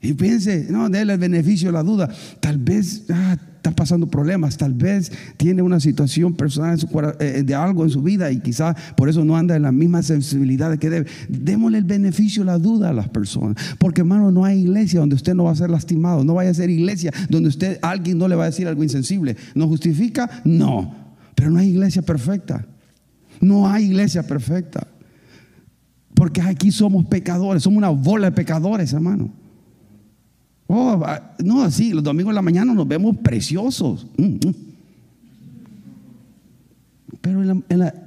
[0.00, 2.08] Y piense, no, déle el beneficio de la duda.
[2.40, 6.78] Tal vez ah, está pasando problemas, tal vez tiene una situación personal
[7.18, 10.04] eh, de algo en su vida y quizá por eso no anda en la misma
[10.04, 11.06] sensibilidad que debe.
[11.28, 13.56] Démosle el beneficio de la duda a las personas.
[13.78, 16.22] Porque hermano, no hay iglesia donde usted no va a ser lastimado.
[16.22, 19.36] No vaya a ser iglesia donde usted, alguien no le va a decir algo insensible.
[19.56, 20.42] ¿No justifica?
[20.44, 20.94] No.
[21.34, 22.64] Pero no hay iglesia perfecta.
[23.40, 24.86] No hay iglesia perfecta.
[26.14, 29.32] Porque aquí somos pecadores, somos una bola de pecadores, hermano.
[30.70, 31.02] Oh,
[31.42, 34.06] no, así, los domingos en la mañana nos vemos preciosos.
[34.18, 34.54] Mm, mm.
[37.22, 37.42] Pero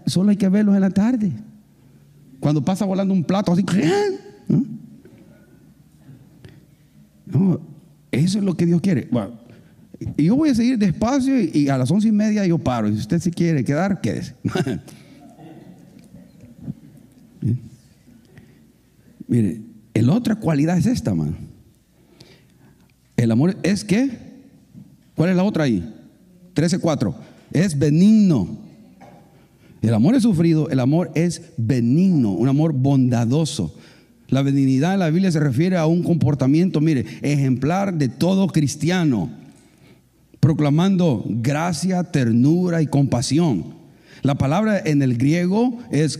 [0.06, 1.32] solo hay que verlos en la tarde.
[2.40, 3.66] Cuando pasa volando un plato así,
[7.26, 7.60] no,
[8.12, 9.10] eso es lo que Dios quiere.
[10.18, 12.90] y yo voy a seguir despacio y, a las once y media yo paro.
[12.90, 14.36] Si usted se quiere quedar, quédese.
[19.28, 19.62] Mire,
[19.96, 21.51] la otra cualidad es esta, mano.
[23.22, 24.10] El amor es que,
[25.14, 25.88] ¿cuál es la otra ahí?
[26.56, 27.14] 13.4.
[27.54, 28.58] Es benigno.
[29.84, 33.76] El amor es sufrido, el amor es benigno, un amor bondadoso.
[34.28, 39.30] La benignidad en la Biblia se refiere a un comportamiento, mire, ejemplar de todo cristiano,
[40.40, 43.76] proclamando gracia, ternura y compasión.
[44.24, 46.20] La palabra en el griego es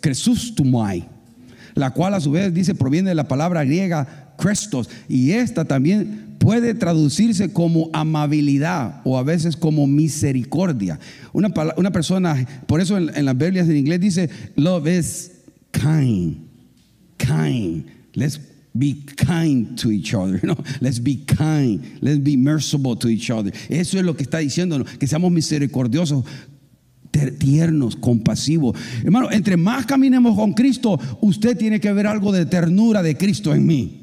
[0.00, 1.08] kresustumai,
[1.74, 4.88] la cual a su vez dice proviene de la palabra griega Crestos.
[5.08, 10.98] Y esta también puede traducirse como amabilidad o a veces como misericordia.
[11.32, 15.32] Una, una persona, por eso en, las Biblias en inglés dice, love is
[15.70, 16.38] kind,
[17.18, 17.84] kind.
[18.14, 18.40] Let's
[18.72, 20.40] be kind to each other.
[20.42, 20.56] ¿no?
[20.80, 21.82] Let's be kind.
[22.00, 23.52] Let's be merciful to each other.
[23.68, 26.24] Eso es lo que está diciendo, que seamos misericordiosos
[27.38, 28.76] tiernos, compasivos.
[29.04, 33.54] Hermano, entre más caminemos con Cristo, usted tiene que ver algo de ternura de Cristo
[33.54, 33.99] en mí.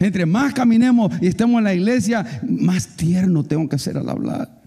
[0.00, 4.62] Entre más caminemos y estemos en la iglesia, más tierno tengo que ser al hablar.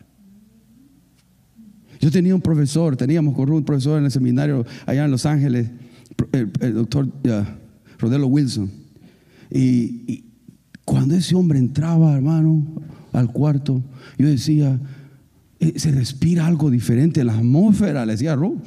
[2.00, 5.70] Yo tenía un profesor, teníamos con un profesor en el seminario allá en Los Ángeles,
[6.32, 7.08] el, doctor
[7.98, 8.70] Rodelo Wilson.
[9.50, 10.24] Y,
[10.84, 12.64] cuando ese hombre entraba, hermano,
[13.12, 13.82] al cuarto,
[14.20, 14.80] yo decía,
[15.60, 18.58] eh, se respira algo diferente en la atmósfera, le decía Ro.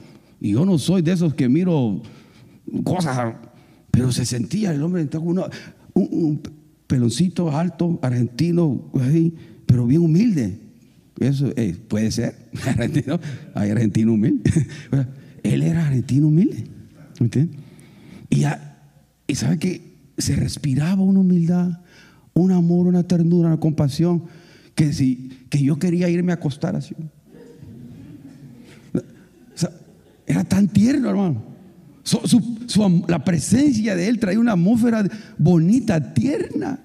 [0.41, 2.03] Y yo no soy de esos que miro
[2.83, 3.37] cosas,
[3.93, 5.07] pero se sentía el hombre,
[5.99, 6.41] un,
[6.87, 8.91] peloncito alto, argentino,
[9.67, 10.59] pero bien humilde.
[11.21, 12.35] Eso eh, puede ser,
[12.67, 13.21] argentino,
[13.55, 14.51] hay argentino humilde.
[15.43, 16.65] Él era argentino humilde.
[18.31, 18.45] Y,
[19.27, 19.83] y sabe que
[20.17, 21.81] se respiraba una humildad,
[22.35, 24.25] un amor, una ternura, una compasión,
[24.75, 26.95] que, si, que yo quería irme a acostar así.
[30.27, 31.58] era tan tierno, hermano
[33.09, 35.05] la presencia de él traía una atmósfera
[35.37, 36.81] bonita, tierna.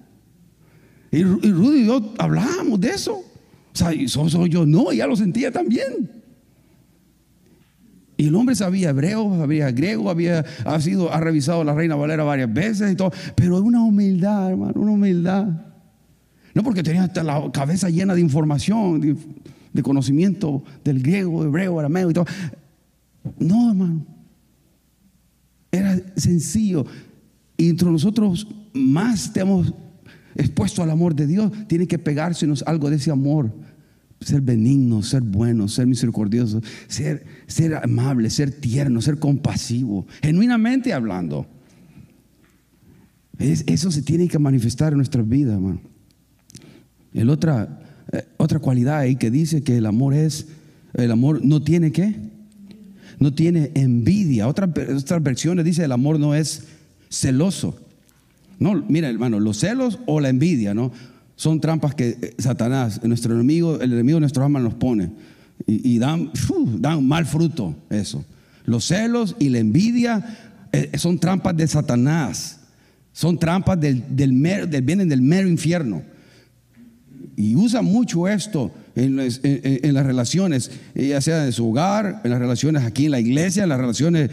[1.11, 3.13] Y, Rudy y yo hablábamos de eso.
[3.15, 6.09] O sea, soy yo, no, ya lo sentía también.
[8.17, 12.23] Y el hombre sabía hebreo, sabía griego, había ha sido, ha revisado la Reina Valera
[12.23, 15.47] varias veces y todo, pero una humildad, hermano, una humildad.
[16.53, 19.15] No porque tenía hasta la cabeza llena de información, de,
[19.73, 22.25] de conocimiento del griego, hebreo, arameo y todo.
[23.39, 24.12] No, hermano.
[25.73, 26.85] Era sencillo.
[27.57, 29.73] Y entre nosotros más estemos
[30.35, 33.51] expuestos al amor de Dios, tiene que pegársenos algo de ese amor.
[34.21, 41.45] Ser benigno, ser bueno, ser misericordioso, ser, ser amable, ser tierno, ser compasivo, genuinamente hablando.
[43.37, 45.81] eso se tiene que manifestar en nuestras vidas, hermano.
[47.13, 50.47] El otra, eh, otra cualidad ahí que dice que el amor es,
[50.93, 52.15] el amor no tiene qué?
[53.23, 54.49] No tiene envidia.
[54.49, 56.65] Otras, otras versiones dice el amor no es
[57.09, 57.79] celoso.
[58.59, 60.91] No, mira hermano, los celos o la envidia, ¿no?
[61.37, 65.09] Son trampas que eh, Satanás, nuestro enemigo, el enemigo de nuestro alma nos pone.
[65.65, 66.31] Y, dan,
[66.79, 68.25] dan mal fruto eso.
[68.65, 72.59] Los celos y la envidia eh, son trampas de Satanás.
[73.13, 76.01] Son trampas del, del, del vienen del mero infierno.
[77.37, 82.39] Y usa mucho esto en, las- relaciones, eh, ya sea en su hogar, en las
[82.39, 84.29] relaciones aquí en la iglesia, en las relaciones,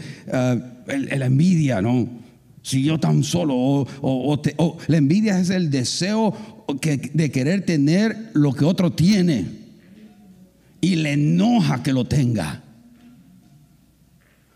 [0.87, 2.07] en la envidia, ¿no?
[2.63, 6.35] Si yo tan solo, o, o- la envidia es el deseo
[6.79, 9.45] que- de querer tener lo que otro tiene
[10.79, 12.61] y le enoja que lo tenga.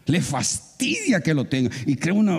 [0.06, 2.38] Le fastidia que lo tenga y crea una...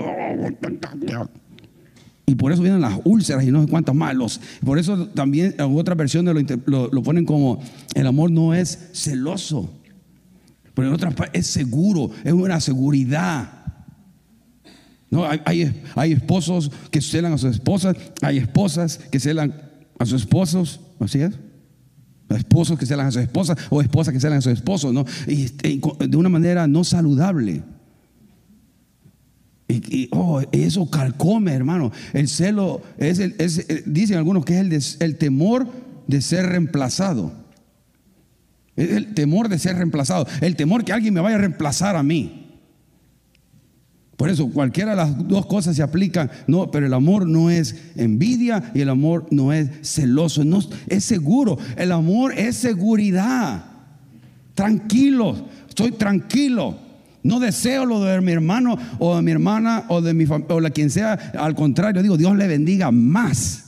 [2.28, 4.14] Y por eso vienen las úlceras y no sé cuántas más.
[4.14, 7.60] Los- por eso también en otras versiones lo, lo- lo ponen como
[7.94, 9.70] el amor no es celoso.
[10.74, 13.50] Pero en otras es seguro, es una seguridad.
[15.08, 19.54] No, hay, hay- hay esposos que celan a sus esposas, hay esposas que celan
[19.98, 21.32] a sus esposos, ¿así es?
[22.28, 25.04] Esposos que celan a sus esposas o esposas que celan a sus esposos, ¿no?
[25.28, 25.46] Y,
[26.08, 27.62] de una manera no saludable.
[29.68, 31.92] Y, y, oh, eso calcome, hermano.
[32.12, 35.66] El celo es, eh, dicen algunos que es el temor
[36.06, 37.32] de ser reemplazado.
[38.76, 40.26] Es el temor de ser reemplazado.
[40.40, 42.44] El temor que alguien me vaya a reemplazar a mí.
[44.16, 46.30] Por eso cualquiera de las dos cosas se aplican.
[46.46, 50.44] No, pero el amor no es envidia y el amor no es celoso.
[50.44, 51.58] No, es seguro.
[51.76, 53.64] El amor es seguridad.
[54.54, 55.36] Tranquilo.
[55.68, 56.85] Estoy tranquilo.
[57.26, 60.70] No deseo lo de mi hermano o de mi hermana o de mi o la
[60.70, 61.14] quien sea.
[61.36, 63.64] Al contrario, digo, Dios le bendiga más.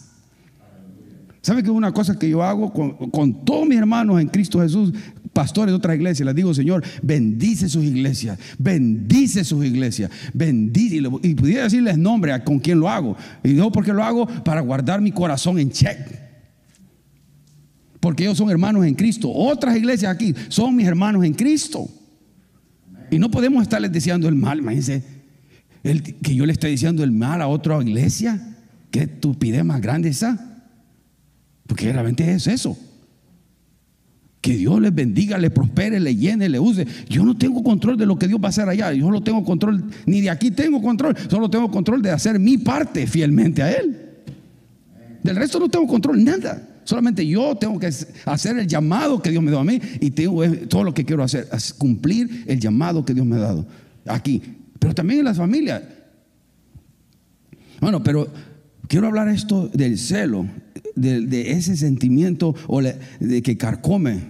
[1.42, 4.92] ¿Sabe que una cosa que yo hago con, todos mis hermanos en Cristo Jesús,
[5.32, 6.24] pastores de otras iglesias?
[6.26, 11.02] Les digo, Señor, bendice sus iglesias, bendice sus iglesias, bendice.
[11.22, 13.16] Y, pudiera decirles nombre con quién lo hago.
[13.42, 14.26] Y yo, ¿por qué lo hago?
[14.44, 15.98] Para guardar mi corazón en check.
[17.98, 19.28] Porque ellos son hermanos en Cristo.
[19.32, 21.88] Otras iglesias aquí son mis hermanos en Cristo.
[23.10, 25.02] Y no podemos estarles deseando el mal, imagínense.
[25.82, 28.56] El, que yo le esté diciendo el mal a otra iglesia.
[28.90, 30.62] Qué estupidez más grande esa.
[31.66, 32.76] Porque realmente es eso.
[34.40, 36.86] Que Dios les bendiga, les prospere, le llene, le use.
[37.08, 38.92] Yo no tengo control de lo que Dios va a hacer allá.
[38.92, 41.16] Yo no tengo control, ni de aquí tengo control.
[41.28, 43.96] Solo tengo control de hacer mi parte fielmente a Él.
[45.22, 46.67] Del resto no tengo control, nada.
[46.88, 47.90] Solamente yo tengo que
[48.24, 51.22] hacer el llamado que Dios me dio a mí y tengo todo lo que quiero
[51.22, 53.66] hacer, es cumplir el llamado que Dios me ha dado
[54.06, 54.40] aquí.
[54.78, 55.82] Pero también en las familias.
[57.82, 58.32] Bueno, pero
[58.86, 60.46] quiero hablar esto del celo,
[60.96, 64.22] de, ese sentimiento o de que carcome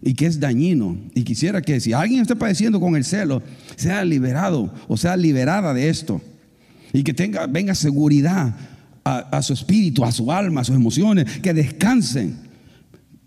[0.00, 0.96] y que es dañino.
[1.14, 3.42] Y quisiera que si alguien está padeciendo con el celo,
[3.76, 6.22] sea liberado o sea liberada de esto.
[6.94, 8.56] Y que tenga, venga seguridad
[9.06, 12.36] a, su espíritu, a su alma, a sus emociones, que descansen.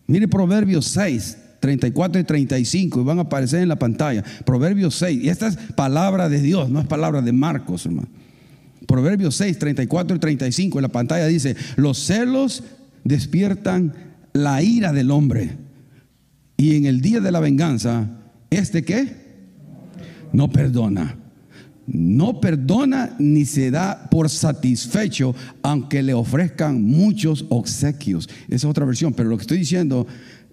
[0.07, 4.23] Mire Proverbios 6, 34 y 35, y van a aparecer en la pantalla.
[4.45, 8.09] Proverbios 6, y esta es palabra de Dios, no es palabra de Marcos, hermano.
[8.87, 12.63] Proverbios 6, 34 y 35 en la pantalla dice, los celos
[13.05, 13.93] despiertan
[14.33, 15.57] la ira del hombre.
[16.57, 18.09] Y en el día de la venganza,
[18.49, 19.15] ¿este qué?
[20.33, 21.15] No perdona.
[21.91, 28.29] No perdona ni se da por satisfecho aunque le ofrezcan muchos obsequios.
[28.47, 30.05] Esa es otra versión, pero lo que estoy diciendo,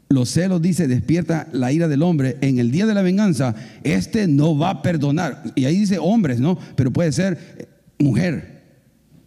[0.08, 2.36] los celos dice, despierta la ira del hombre.
[2.40, 5.42] En el día de la venganza, este no va a perdonar.
[5.54, 6.58] Y ahí dice hombres, ¿no?
[6.76, 7.66] Pero puede ser eh,
[7.98, 8.56] mujer.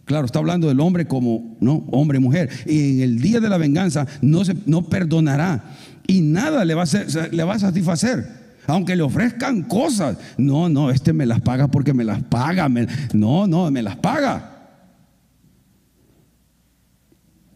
[0.04, 1.84] Claro, está hablando del hombre como, ¿no?
[1.92, 2.50] Hombre, mujer.
[2.66, 5.76] Y en el día de la venganza no, se, no perdonará.
[6.06, 8.39] Y nada le va, a le va a satisfacer.
[8.70, 10.16] Aunque le ofrezcan cosas.
[10.38, 12.68] No, no, este me las paga porque me las paga.
[13.12, 14.46] no, no, me las paga.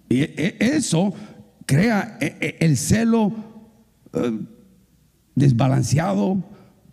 [0.09, 1.15] Y e- eso
[1.67, 3.33] crea e- e- el celo
[4.13, 4.39] eh,
[5.35, 6.43] desbalanceado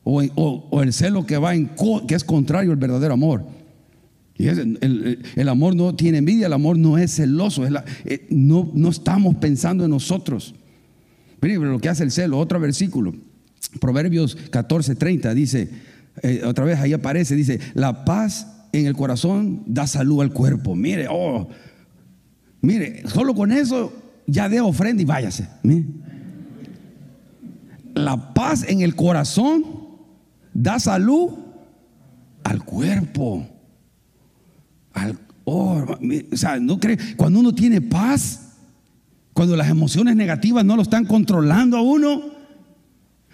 [0.03, 1.69] o, el celo que, va en
[2.07, 3.45] que es contrario al verdadero amor.
[4.35, 9.85] El, amor no tiene envidia, el amor no es celoso, eh, no, no estamos pensando
[9.85, 10.55] en nosotros.
[11.41, 13.13] Mire lo que hace el celo, otro versículo,
[13.79, 15.69] Proverbios 14, 30, dice,
[16.23, 20.75] eh, otra vez ahí aparece, dice, la paz en el corazón da salud al cuerpo.
[20.75, 21.47] Mire, oh,
[22.61, 23.93] mire, solo con eso
[24.27, 25.47] ya dé ofrenda y váyase.
[27.93, 29.65] La paz en el corazón
[30.53, 31.31] da salud
[32.43, 33.47] al cuerpo.
[34.93, 35.85] Al, oh,
[36.31, 38.53] o sea, no cree, cuando uno tiene paz,
[39.33, 42.30] cuando las emociones negativas no lo están controlando a uno,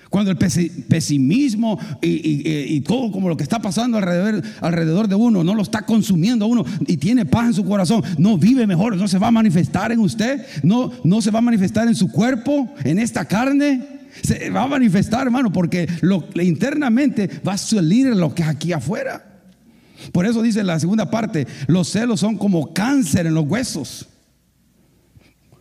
[0.10, 5.44] cuando el pesi- pesimismo y, todo como lo que está pasando alrededor, alrededor de uno
[5.44, 8.96] no lo está consumiendo a uno y tiene paz en su corazón, no vive mejor,
[8.96, 12.12] no se va a manifestar en usted, no, no se va a manifestar en su
[12.12, 13.98] cuerpo, en esta carne.
[14.24, 18.74] Se va a manifestar, hermano, porque lo, internamente va a salir lo que es aquí
[18.74, 19.24] afuera.
[20.12, 24.08] Por eso dice la segunda parte, los celos son como cáncer en los huesos.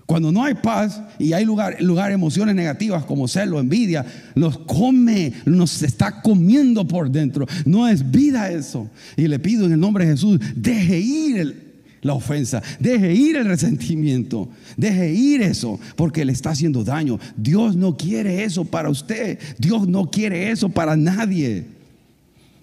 [0.07, 5.33] Cuando no hay paz y hay lugar, lugar emociones negativas como celo, envidia, nos come,
[5.45, 7.45] nos está comiendo por dentro.
[7.65, 8.89] No es vida eso.
[9.17, 11.67] Y le pido en el nombre de Jesús, deje ir
[12.03, 17.19] la ofensa, deje ir el resentimiento, deje ir eso, porque le está haciendo daño.
[17.37, 21.67] Dios no quiere eso para usted, Dios no quiere eso para nadie.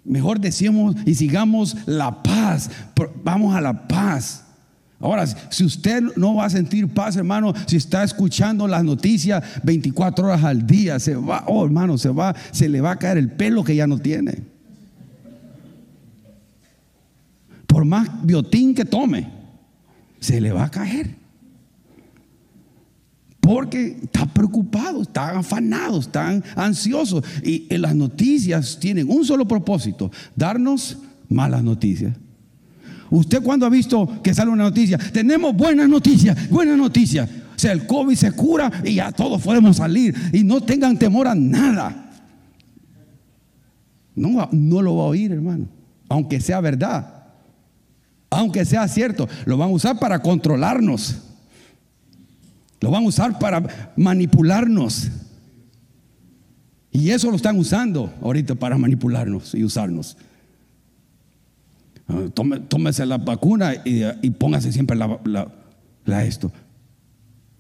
[0.06, 2.70] Mejor decimos y sigamos la paz,
[3.24, 4.43] vamos a la paz.
[5.04, 10.28] Ahora, si usted no va a sentir paz, hermano, si está escuchando las noticias 24
[10.28, 13.30] horas al día, se va, oh hermano, se va, se le va a caer el
[13.30, 14.44] pelo que ya no tiene.
[17.68, 19.30] Por más biotín que tome,
[20.22, 21.14] se le va a caer.
[23.42, 27.26] Porque está preocupado, están afanados, están ansiosos.
[27.44, 30.98] Y las noticias tienen un solo propósito, darnos
[31.28, 32.16] malas noticias.
[33.14, 34.98] ¿Usted cuando ha visto que sale una noticia?
[34.98, 37.30] Tenemos buenas noticias, buenas noticias.
[37.30, 40.16] O sea, el COVID se cura y ya todos podemos salir.
[40.34, 42.10] Y no tengan temor a nada.
[44.16, 45.68] No, no lo va a oír, hermano.
[46.10, 47.26] Aunque sea verdad.
[48.32, 49.30] Aunque sea cierto.
[49.46, 51.20] Lo van a usar para controlarnos.
[52.82, 55.12] Lo van a usar para manipularnos.
[56.90, 60.18] Y eso lo están usando ahorita para manipularnos y usarnos.
[62.08, 62.26] Ah,
[62.68, 66.52] tómese la vacuna y, póngase siempre la, esto.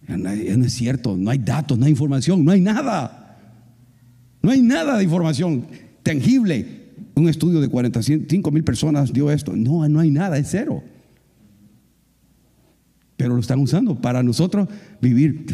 [0.08, 3.38] No es cierto, no hay datos, no hay información, no hay nada.
[4.41, 5.66] No hay nada de información
[6.04, 6.84] tangible.
[7.16, 9.56] Un estudio de 45 mil personas dio esto.
[9.56, 10.84] No, no hay nada, es cero.
[13.16, 14.68] Pero lo están usando para nosotros
[15.00, 15.46] vivir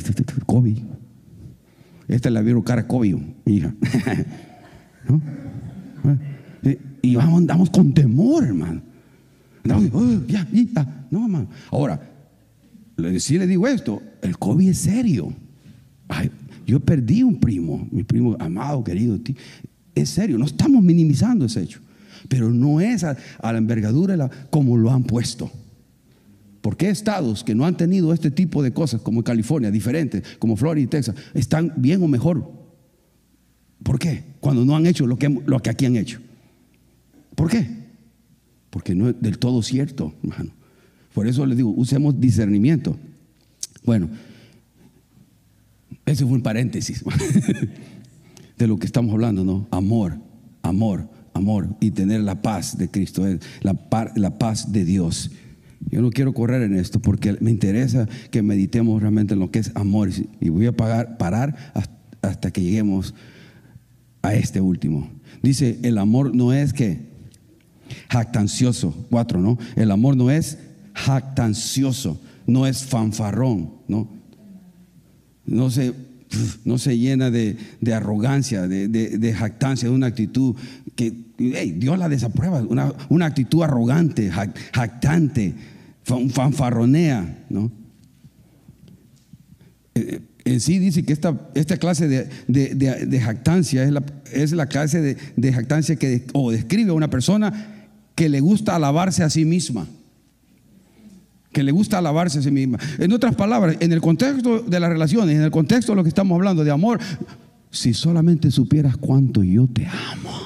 [0.46, 0.80] COVID.
[2.08, 3.76] Esta es la vieron cara COVID, mi hija.
[5.08, 5.22] ¿No?
[7.02, 8.82] Y vamos, andamos con temor, hermano.
[9.64, 11.08] Andamos, oh, ya, ya.
[11.12, 11.48] No, hermano.
[11.72, 12.00] Ahora,
[13.18, 15.34] si le digo esto, el COVID es serio.
[16.66, 19.20] yo perdí un primo, mi primo amado, querido.
[19.96, 21.80] Es serio, no estamos minimizando ese hecho.
[22.28, 25.52] Pero no es a, la envergadura como lo han puesto.
[26.62, 30.84] Porque estados que no han tenido este tipo de cosas, como California, diferentes, como Florida
[30.84, 32.52] y Texas, están bien o mejor?
[33.82, 34.24] ¿Por qué?
[34.42, 36.20] Cuando no han hecho lo que, lo que aquí han hecho.
[37.40, 37.66] ¿Por qué?
[38.70, 40.52] Porque no es del todo cierto, hermano.
[41.14, 42.98] Por eso les digo, usemos discernimiento.
[43.86, 44.10] Bueno,
[46.06, 47.02] ese fue un paréntesis
[48.58, 49.70] de lo que estamos hablando, ¿no?
[49.72, 50.20] Amor,
[50.64, 53.26] amor, amor y tener la paz de Cristo,
[53.62, 53.88] la,
[54.18, 55.32] la paz de Dios.
[55.90, 59.60] Yo no quiero correr en esto porque me interesa que meditemos realmente en lo que
[59.60, 60.10] es amor
[60.42, 61.56] y voy a parar
[62.22, 63.16] hasta que lleguemos
[64.24, 65.10] a este último.
[65.42, 67.09] Dice, el amor no es que
[68.10, 69.58] Jactancioso, cuatro, ¿no?
[69.76, 70.58] El amor no es
[70.94, 74.10] jactancioso, no es fanfarrón, ¿no?
[75.46, 75.94] No se,
[76.66, 77.58] no se llena de,
[77.94, 80.56] arrogancia, de, jactancia, de una actitud
[80.96, 85.56] que Dios la desaprueba, una, una actitud arrogante, jactante,
[86.04, 87.72] fanfarronea, ¿no?
[89.96, 95.16] Eh, en sí dice que esta, esta clase de, jactancia es la, es la clase
[95.36, 97.79] de, jactancia que o describe a una persona
[98.20, 99.88] que le gusta alabarse a sí misma.
[101.54, 102.78] Que le gusta alabarse a sí misma.
[102.98, 106.10] En otras palabras, en el contexto de las relaciones, en el contexto de lo que
[106.10, 107.00] estamos hablando de amor,
[107.72, 110.38] si solamente supieras cuánto yo te amo.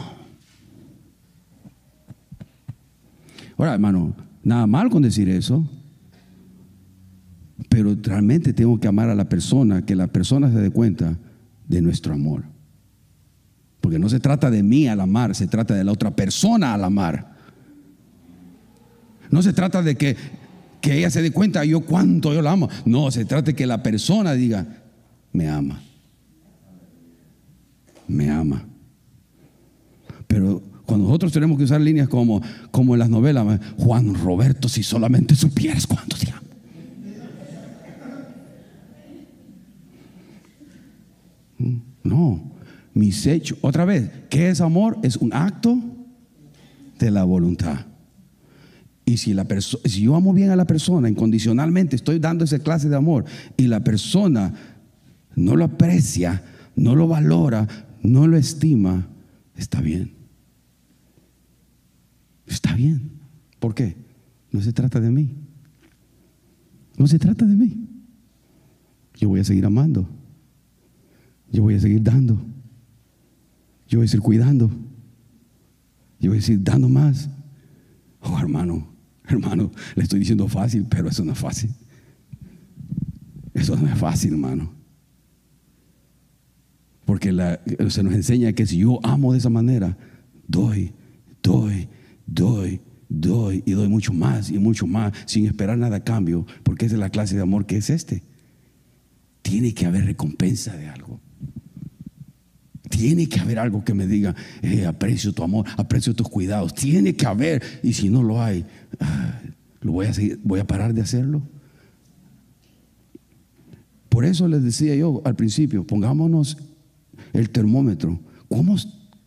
[3.58, 4.14] Ahora, hermano,
[4.44, 5.68] nada mal con decir eso,
[7.70, 11.18] pero realmente tengo que amar a la persona, que la persona se dé cuenta
[11.68, 12.44] de nuestro amor.
[13.82, 16.84] Porque no se trata de mí al amar, se trata de la otra persona al
[16.84, 17.33] amar.
[19.34, 20.16] No se trata de que,
[20.84, 22.70] ella se dé cuenta yo cuánto yo la amo.
[22.86, 24.84] No, se trata de que la persona diga,
[25.32, 25.82] me ama.
[28.08, 28.64] Me ama.
[30.28, 34.84] Pero cuando nosotros tenemos que usar líneas como, como en las novelas, Juan Roberto, si
[34.84, 36.48] solamente supieras cuánto te amo.
[42.04, 42.52] No,
[42.94, 45.00] mis hechos, otra vez, ¿qué es amor?
[45.02, 45.80] Es un acto
[47.00, 47.93] de la voluntad.
[49.06, 49.46] Y si, la
[49.86, 53.26] si yo amo bien a la persona, incondicionalmente estoy dando esa clase de amor,
[53.58, 54.54] y la persona
[55.36, 56.44] no lo aprecia,
[56.76, 57.68] no lo valora,
[58.02, 59.08] no lo estima,
[59.56, 60.14] está bien.
[62.48, 63.12] Está bien.
[63.60, 63.96] ¿Por qué?
[64.52, 65.36] No se trata de mí.
[66.98, 67.88] No se trata de mí.
[69.16, 70.08] Yo voy a seguir amando.
[71.52, 72.36] Yo voy a seguir dando.
[73.88, 74.70] Yo voy a seguir cuidando.
[76.20, 77.30] Yo voy a seguir dando más.
[78.22, 78.93] Oh, hermano,
[79.34, 81.72] hermano, le estoy diciendo fácil, pero eso no es fácil.
[83.54, 84.74] Eso no es fácil, hermano.
[87.06, 87.30] Porque
[87.90, 89.98] se nos enseña que si yo amo de esa manera,
[90.48, 90.94] doy,
[91.42, 91.88] doy,
[92.26, 96.86] doy, doy y doy mucho más y mucho más sin esperar nada a cambio, porque
[96.86, 98.24] esa es la clase de amor que es este.
[99.42, 101.20] Tiene que haber recompensa de algo.
[102.94, 106.76] Tiene que haber algo que me diga, eh, aprecio tu amor, aprecio tus cuidados.
[106.76, 107.64] Tiene que haber.
[107.82, 108.64] Y si no lo hay,
[109.00, 109.42] ah,
[109.82, 110.12] lo voy a
[110.44, 111.42] voy a parar de hacerlo.
[114.10, 116.56] Por eso les decía yo al principio, pongámonos
[117.34, 118.20] el termómetro.
[118.48, 118.76] ¿Cómo,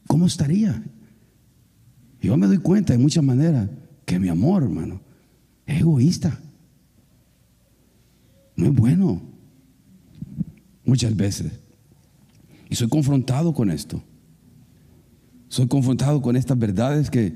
[0.07, 0.81] cómo estaría?
[2.21, 3.69] Yo me doy cuenta de muchas maneras
[4.05, 5.01] que mi amor, hermano,
[5.67, 6.39] es egoísta.
[8.55, 9.23] No es bueno.
[10.85, 11.66] Muchas veces.
[12.69, 14.03] Y soy confrontado con esto.
[15.49, 17.33] Soy confrontado con estas verdades que,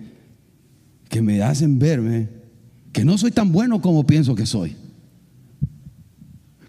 [1.08, 2.28] que me hacen verme
[2.92, 4.76] que no soy tan bueno como pienso que soy.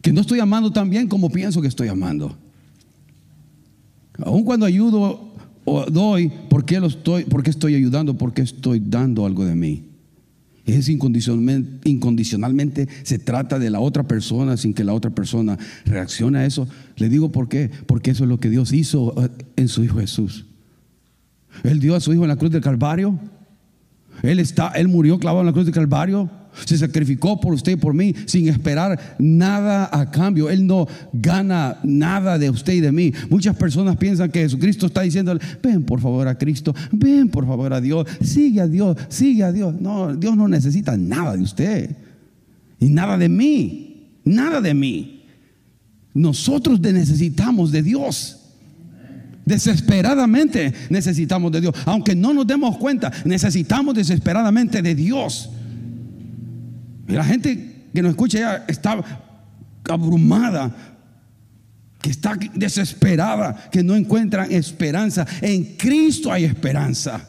[0.02, 2.38] Que no estoy amando tan bien como pienso que estoy amando.
[4.24, 5.32] Aun cuando ayudo
[5.66, 8.18] o doy, ¿por qué, lo estoy, ¿por qué estoy ayudando?
[8.18, 9.91] Porque estoy dando algo de mí.
[10.66, 16.46] Es incondicionalmente, se trata de la otra persona sin que la otra persona reaccione a
[16.46, 16.68] eso.
[16.98, 20.00] Le digo por qué, porque eso es lo que Dios hizo eh, en su Hijo
[20.00, 20.46] Jesús.
[21.64, 23.20] Él dio a su Hijo en la cruz del Calvario.
[24.22, 26.30] Él, está, él murió clavado en la cruz del Calvario
[26.66, 30.50] se sacrificó por usted y por mí sin esperar nada a cambio.
[30.50, 33.14] Él no gana nada de usted y de mí.
[33.30, 37.74] Muchas personas piensan que Jesucristo está diciéndole, ven por favor a Cristo, ven por favor
[37.74, 39.80] a Dios, sigue a Dios, sigue a Dios.
[39.80, 41.96] No, Dios no necesita nada de usted
[42.80, 45.24] y nada de mí, nada de mí.
[46.14, 48.38] Nosotros necesitamos de Dios.
[49.46, 51.76] Desesperadamente necesitamos de Dios.
[51.86, 55.50] Aunque no nos demos cuenta, necesitamos desesperadamente de Dios.
[57.08, 59.04] Y la gente que nos escucha ya está
[59.90, 60.74] abrumada,
[62.02, 65.26] que está desesperada, que no encuentran esperanza.
[65.42, 67.28] En Cristo hay esperanza.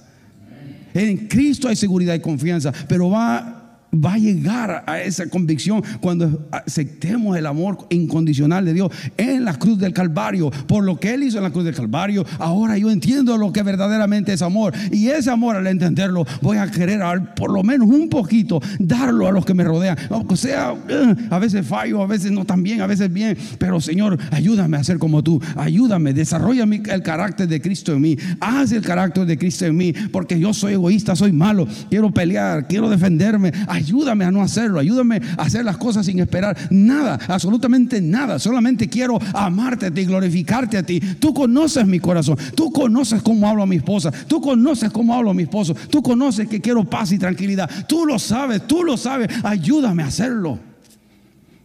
[0.94, 3.61] En Cristo hay seguridad y confianza, pero va
[3.92, 9.58] va a llegar a esa convicción cuando aceptemos el amor incondicional de Dios en la
[9.58, 10.50] cruz del Calvario.
[10.50, 13.62] Por lo que Él hizo en la cruz del Calvario, ahora yo entiendo lo que
[13.62, 14.72] verdaderamente es amor.
[14.90, 17.02] Y ese amor, al entenderlo, voy a querer
[17.36, 19.96] por lo menos un poquito darlo a los que me rodean.
[20.10, 23.36] O sea, eh, a veces fallo, a veces no tan bien, a veces bien.
[23.58, 25.40] Pero Señor, ayúdame a ser como tú.
[25.56, 28.16] Ayúdame, desarrolla el carácter de Cristo en mí.
[28.40, 29.92] Haz el carácter de Cristo en mí.
[30.12, 31.66] Porque yo soy egoísta, soy malo.
[31.90, 33.52] Quiero pelear, quiero defenderme
[33.82, 38.38] ayúdame a no hacerlo, ayúdame a hacer las cosas sin esperar nada, absolutamente nada.
[38.38, 41.00] Solamente quiero amarte a ti, glorificarte a ti.
[41.18, 45.30] Tú conoces mi corazón, tú conoces cómo hablo a mi esposa, tú conoces cómo hablo
[45.30, 47.68] a mi esposo, tú conoces que quiero paz y tranquilidad.
[47.86, 49.28] Tú lo sabes, tú lo sabes.
[49.42, 50.58] Ayúdame a hacerlo.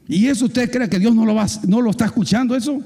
[0.08, 2.82] ¿Y eso usted cree que Dios no lo, va, no lo está escuchando eso?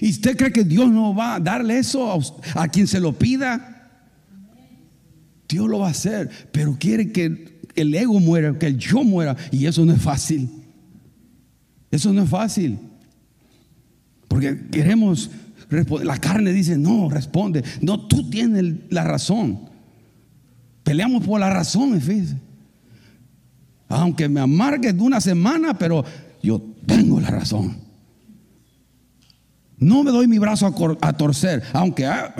[0.00, 3.12] ¿Y usted cree que Dios no va a darle eso a, a quien se lo
[3.12, 3.70] pida?
[5.48, 9.36] Dios lo va a hacer, pero quiere que el ego muera, que el yo muera.
[9.50, 10.48] Y eso no es fácil.
[11.90, 12.78] Eso no es fácil.
[14.28, 15.30] Porque queremos
[15.70, 16.06] responder.
[16.06, 17.64] La carne dice, no, responde.
[17.80, 19.60] No, tú tienes la razón.
[20.82, 22.36] Peleamos por la razón, fíjese.
[23.88, 26.04] Aunque me amargue de una semana, pero
[26.42, 27.76] yo tengo la razón.
[29.78, 32.34] No me doy mi brazo a, torcer, aunque ah,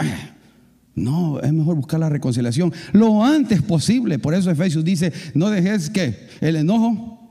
[0.94, 4.18] no, es mejor buscar la reconciliación lo antes posible.
[4.18, 7.28] Por eso Efesios dice, no dejes que el enojo,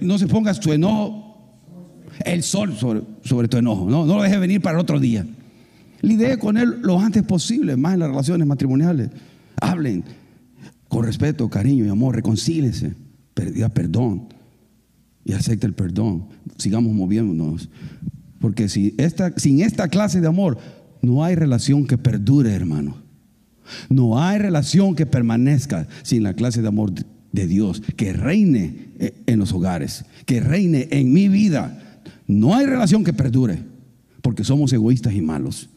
[0.00, 1.30] no se ponga tu enojo,
[2.24, 3.88] el sol sobre, tu enojo.
[3.88, 5.26] No, no lo dejes venir para el otro día.
[6.02, 9.10] Lidee con él lo antes posible, más en las relaciones matrimoniales.
[9.60, 10.04] Hablen
[10.88, 12.94] con respeto, cariño y amor, reconcílense,
[13.34, 14.28] perdida perdón
[15.24, 16.26] y acepte el perdón.
[16.56, 17.68] Sigamos moviéndonos.
[18.40, 20.58] Porque si esta, sin esta clase de amor,
[21.02, 22.96] no hay relación que perdure, hermano.
[23.88, 26.92] No hay relación que permanezca sin la clase de amor
[27.32, 32.02] de Dios, que reine eh, en los hogares, que reine en mi vida.
[32.26, 33.62] No hay relación que perdure,
[34.22, 35.68] porque somos egoístas y malos.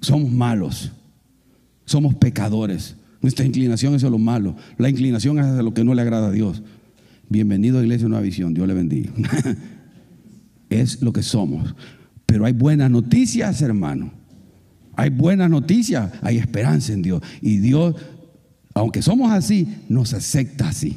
[0.00, 0.92] Somos malos.
[1.84, 2.96] Somos pecadores.
[3.20, 4.56] Nuestra inclinación es a lo malo.
[4.78, 6.62] La inclinación es a lo que no le agrada a Dios.
[7.28, 8.54] Bienvenido a Iglesia Nueva Visión.
[8.54, 9.12] Dios le bendiga.
[10.70, 11.74] es lo que somos.
[12.30, 14.12] Pero hay buenas noticias, hermano.
[14.94, 17.20] Hay buenas noticias, hay esperanza en Dios.
[17.42, 17.96] Y Dios,
[18.72, 20.96] aunque somos así, nos acepta así.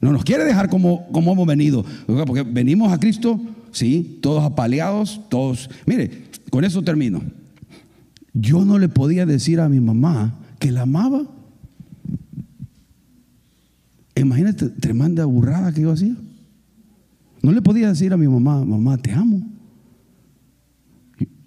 [0.00, 1.84] No nos quiere dejar como, como hemos venido.
[2.06, 3.38] Porque venimos a Cristo,
[3.70, 5.68] sí, todos apaleados, todos.
[5.84, 7.20] Mire, con eso termino.
[8.32, 11.26] yo no le podía decir a mi mamá que la amaba.
[14.14, 16.16] Imagínate, tremenda burrada que yo hacía.
[17.42, 19.53] No le podía decir a mi mamá, mamá, te amo.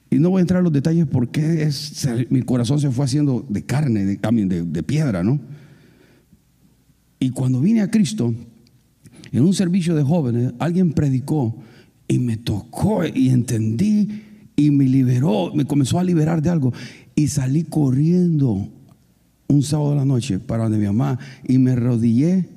[0.10, 3.46] Y no voy a entrar en los detalles porque es, mi corazón se fue haciendo
[3.50, 5.40] de carne, de, de, de piedra, ¿no?
[7.20, 8.34] Y cuando vine a Cristo,
[9.32, 11.56] en un servicio de jóvenes, alguien predicó
[12.08, 14.24] y me tocó y entendí
[14.56, 16.74] y me liberó, me comenzó a liberar de algo.
[17.16, 18.70] Y salí corriendo
[19.48, 22.48] un sábado de la noche para donde mi mamá y me rodillé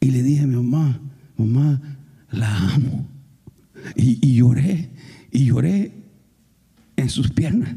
[0.00, 1.00] y le dije a mi mamá,
[1.36, 1.80] mamá,
[2.30, 3.06] la amo.
[3.94, 4.90] Y, y lloré,
[5.30, 5.92] y lloré
[7.08, 7.74] sus piernas.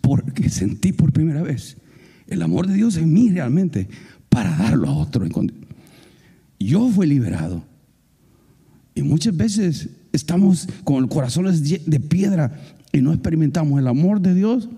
[0.00, 1.76] Porque sentí por primera vez
[2.26, 3.88] el amor de Dios en mí realmente
[4.28, 5.26] para darlo a otro.
[6.58, 7.64] Yo fui liberado.
[8.94, 12.58] Y muchas veces estamos con corazones de piedra
[12.92, 14.68] y no experimentamos el amor de Dios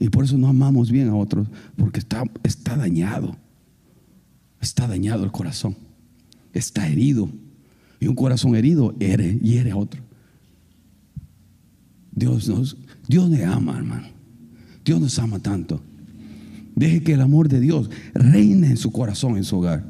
[0.00, 3.36] y por eso no amamos bien a otros, porque está, está dañado.
[4.60, 5.76] Está dañado el corazón.
[6.52, 7.28] Está herido.
[8.00, 10.02] Y un corazón herido hiere, hiere a otro.
[12.18, 14.08] Dios nos, Dios ama, hermano.
[14.84, 15.80] Dios nos ama tanto.
[16.74, 19.84] Deje que el amor de Dios reine en su corazón, en su hogar.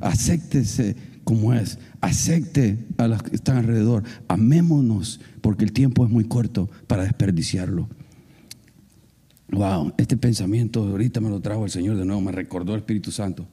[0.00, 1.78] Acéptese como es.
[2.00, 4.04] Acepte a los que están alrededor.
[4.28, 7.88] Amémonos porque el tiempo es muy corto para desperdiciarlo.
[9.50, 13.10] Wow, este pensamiento ahorita me lo trajo el Señor de nuevo, me recordó el Espíritu
[13.10, 13.46] Santo.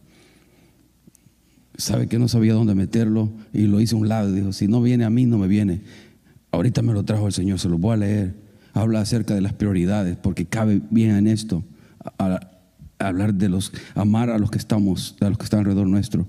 [1.77, 4.31] Sabe que no sabía dónde meterlo y lo hice a un lado.
[4.31, 5.81] Dijo, si no viene a mí, no me viene.
[6.55, 8.33] Ahorita me lo trajo el Señor, se lo voy a leer.
[8.73, 11.63] Habla acerca de las prioridades, porque cabe bien en esto.
[12.97, 16.25] hablar de los, amar a los que estamos, a los que están alrededor nuestro.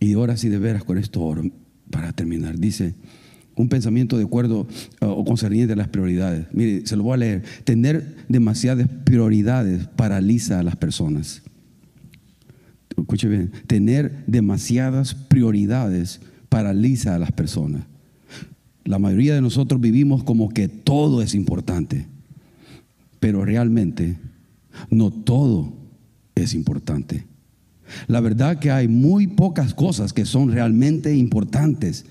[0.00, 1.34] Y ahora sí de veras con esto
[1.90, 2.58] para terminar.
[2.58, 2.94] Dice,
[3.56, 4.66] un pensamiento de acuerdo
[5.00, 6.46] uh, o concerniente a las prioridades.
[6.52, 7.42] Mire, se lo voy a leer.
[7.64, 11.42] Tener demasiadas prioridades paraliza a las personas.
[12.96, 17.84] Escuche bien, tener demasiadas prioridades paraliza a las personas.
[18.84, 22.06] La mayoría de nosotros vivimos como que todo es importante,
[23.18, 24.18] pero realmente
[24.90, 25.72] no todo
[26.34, 27.24] es importante.
[28.06, 32.04] La verdad que hay muy pocas cosas que son realmente importantes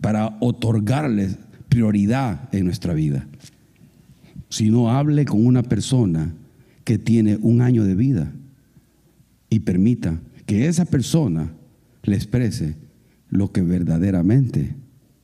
[0.00, 1.36] para otorgarles
[1.68, 3.26] prioridad en nuestra vida.
[4.48, 6.32] Si no hable con una persona
[6.84, 8.32] que tiene un año de vida
[9.50, 11.52] y permita que esa persona
[12.04, 12.76] le exprese
[13.28, 14.74] lo que verdaderamente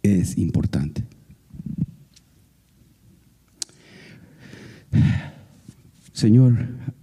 [0.02, 1.04] es importante.
[6.12, 6.56] Señor,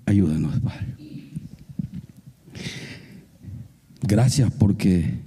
[0.06, 0.96] ayúdanos, Padre.
[4.02, 5.20] Gracias porque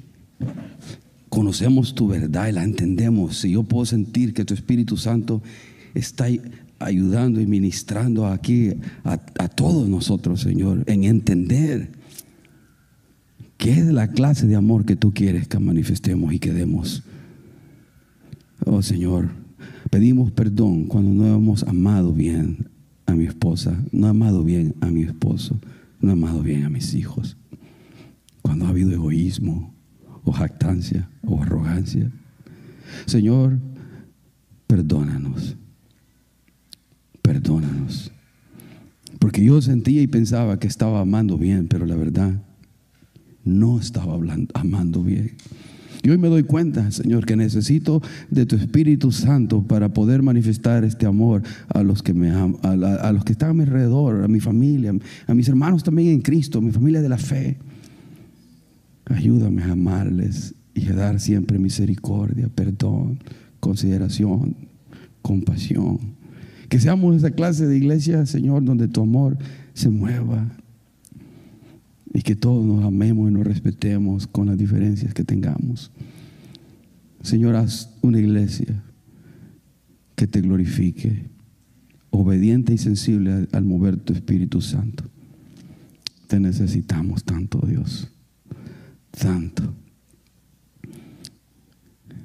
[1.29, 3.39] conocemos tu verdad y la entendemos.
[3.39, 5.43] Si yo puedo sentir que tu Espíritu Santo
[5.95, 6.27] está
[6.79, 8.73] ayudando y ministrando aquí
[9.05, 11.91] a, a todos nosotros, Señor, en entender
[13.57, 17.03] qué es la clase de amor que tú quieres que manifestemos y que demos.
[18.75, 19.29] Oh Señor,
[19.91, 22.71] pedimos perdón cuando no hemos amado bien
[23.05, 25.61] a mi esposa, no he amado bien a mi esposo,
[26.01, 27.37] no he amado bien a mis hijos.
[28.41, 29.75] Cuando ha habido egoísmo
[30.25, 32.11] o jactancia o arrogancia.
[33.05, 33.59] Señor,
[34.67, 35.55] perdónanos.
[37.21, 38.11] Perdónanos.
[39.19, 42.43] Porque yo sentía y pensaba que estaba amando bien, pero la verdad
[43.45, 44.19] no estaba
[44.55, 45.37] amando bien.
[46.03, 50.83] Y hoy me doy cuenta, Señor, que necesito de tu Espíritu Santo para poder manifestar
[50.83, 54.29] este amor a los que me aman, a, los que están a mi alrededor, a
[54.29, 54.93] mi familia,
[55.27, 57.59] a mis hermanos también en Cristo, a mi familia de la fe.
[59.05, 63.21] Ayúdame a amarles y a dar siempre misericordia, perdón,
[63.61, 64.57] consideración,
[65.21, 66.01] compasión.
[66.69, 69.39] Que seamos esa clase de iglesia, Señor, donde tu amor
[69.73, 70.51] se mueva
[72.15, 75.91] y que todos nos amemos y nos respetemos con las diferencias que tengamos.
[77.23, 78.83] Señor, haz una iglesia
[80.15, 81.31] que te glorifique,
[82.11, 85.05] obediente y sensible al mover tu Espíritu Santo.
[86.27, 88.09] Te necesitamos tanto, Dios,
[89.11, 89.75] tanto.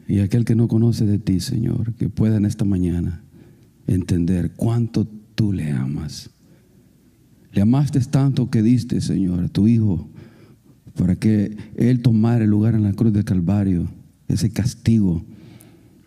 [0.08, 3.22] Y aquel que no conoce de ti, Señor, que pueda en esta mañana
[3.88, 6.30] entender cuánto tú le amas
[7.58, 10.08] le amaste tanto que diste, Señor, a tu Hijo,
[10.96, 13.88] para que Él tomara el lugar en la cruz del Calvario,
[14.28, 15.24] ese castigo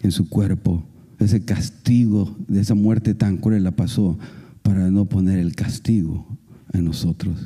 [0.00, 0.84] en su cuerpo,
[1.18, 4.16] ese castigo de esa muerte tan cruel la pasó
[4.62, 6.24] para no poner el castigo
[6.72, 7.36] en nosotros,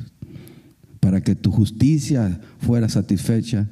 [0.99, 3.67] para que tu justicia fuera satisfecha.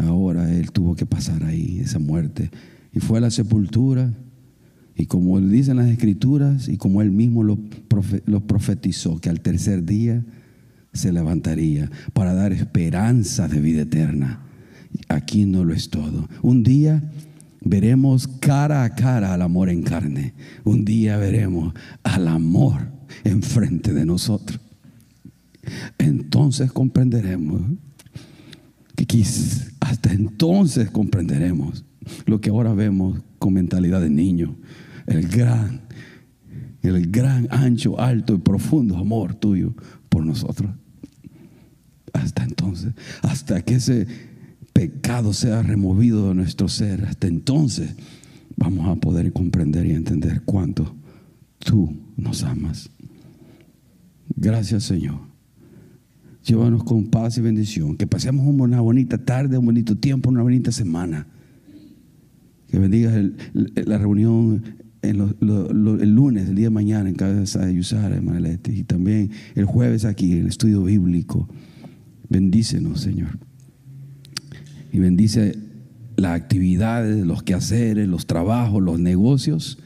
[0.00, 2.50] Ahora Él tuvo que pasar ahí, esa muerte,
[2.94, 4.10] y fue a la sepultura
[4.96, 7.58] Y como dicen las escrituras y como él mismo lo,
[8.46, 10.24] profetizó, que al tercer día
[10.92, 14.40] se levantaría para dar esperanza de vida eterna.
[15.08, 16.28] Aquí no lo es todo.
[16.42, 17.02] Un día
[17.60, 20.34] veremos cara a cara al amor en carne.
[20.62, 21.74] Un día veremos
[22.04, 22.92] al amor
[23.24, 24.60] enfrente de nosotros.
[25.98, 27.62] Entonces comprenderemos
[28.94, 29.24] que
[29.80, 31.84] hasta entonces comprenderemos
[32.26, 34.56] lo que ahora vemos con mentalidad de niño,
[35.06, 35.82] el gran,
[36.82, 39.74] el gran, ancho, alto y profundo amor tuyo
[40.08, 40.70] por nosotros.
[42.12, 44.06] Hasta entonces, hasta que ese
[44.72, 47.94] pecado sea removido de nuestro ser, hasta entonces
[48.56, 50.94] vamos a poder comprender y entender cuánto
[51.58, 52.90] tú nos amas.
[54.36, 55.34] Gracias Señor.
[56.44, 57.96] Llévanos con paz y bendición.
[57.96, 61.26] Que pasemos una bonita tarde, un bonito tiempo, una bonita semana.
[62.68, 63.14] Que bendigas
[63.52, 64.62] la reunión
[65.10, 68.20] el lunes, el día de mañana en casa de Yusara,
[68.68, 71.48] Y también el jueves aquí en el estudio bíblico.
[72.28, 73.38] Bendícenos, Señor.
[74.92, 75.58] Y bendice
[76.16, 79.78] las actividades, los quehaceres, los trabajos, los negocios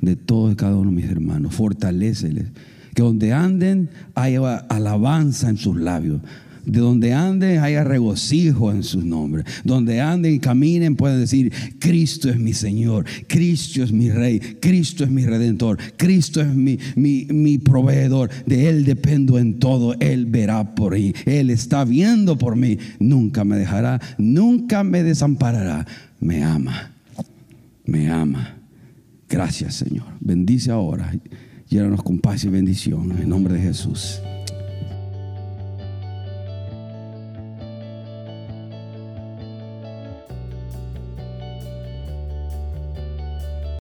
[0.00, 1.54] de todos y cada uno de mis hermanos.
[1.54, 2.46] Fortaléceles.
[2.94, 6.22] Que donde anden haya alabanza en sus labios.
[6.66, 9.46] De donde anden haya regocijo en sus nombres.
[9.64, 15.04] Donde anden y caminen pueden decir, Cristo es mi Señor, Cristo es mi Rey, Cristo
[15.04, 18.30] es mi Redentor, Cristo es mi, mi, mi proveedor.
[18.46, 19.94] De Él dependo en todo.
[20.00, 21.14] Él verá por mí.
[21.24, 22.78] Él está viendo por mí.
[22.98, 25.86] Nunca me dejará, nunca me desamparará.
[26.20, 26.92] Me ama,
[27.84, 28.56] me ama.
[29.28, 30.06] Gracias Señor.
[30.20, 31.12] Bendice ahora.
[31.68, 33.12] Llénanos con paz y bendición.
[33.20, 34.20] En nombre de Jesús.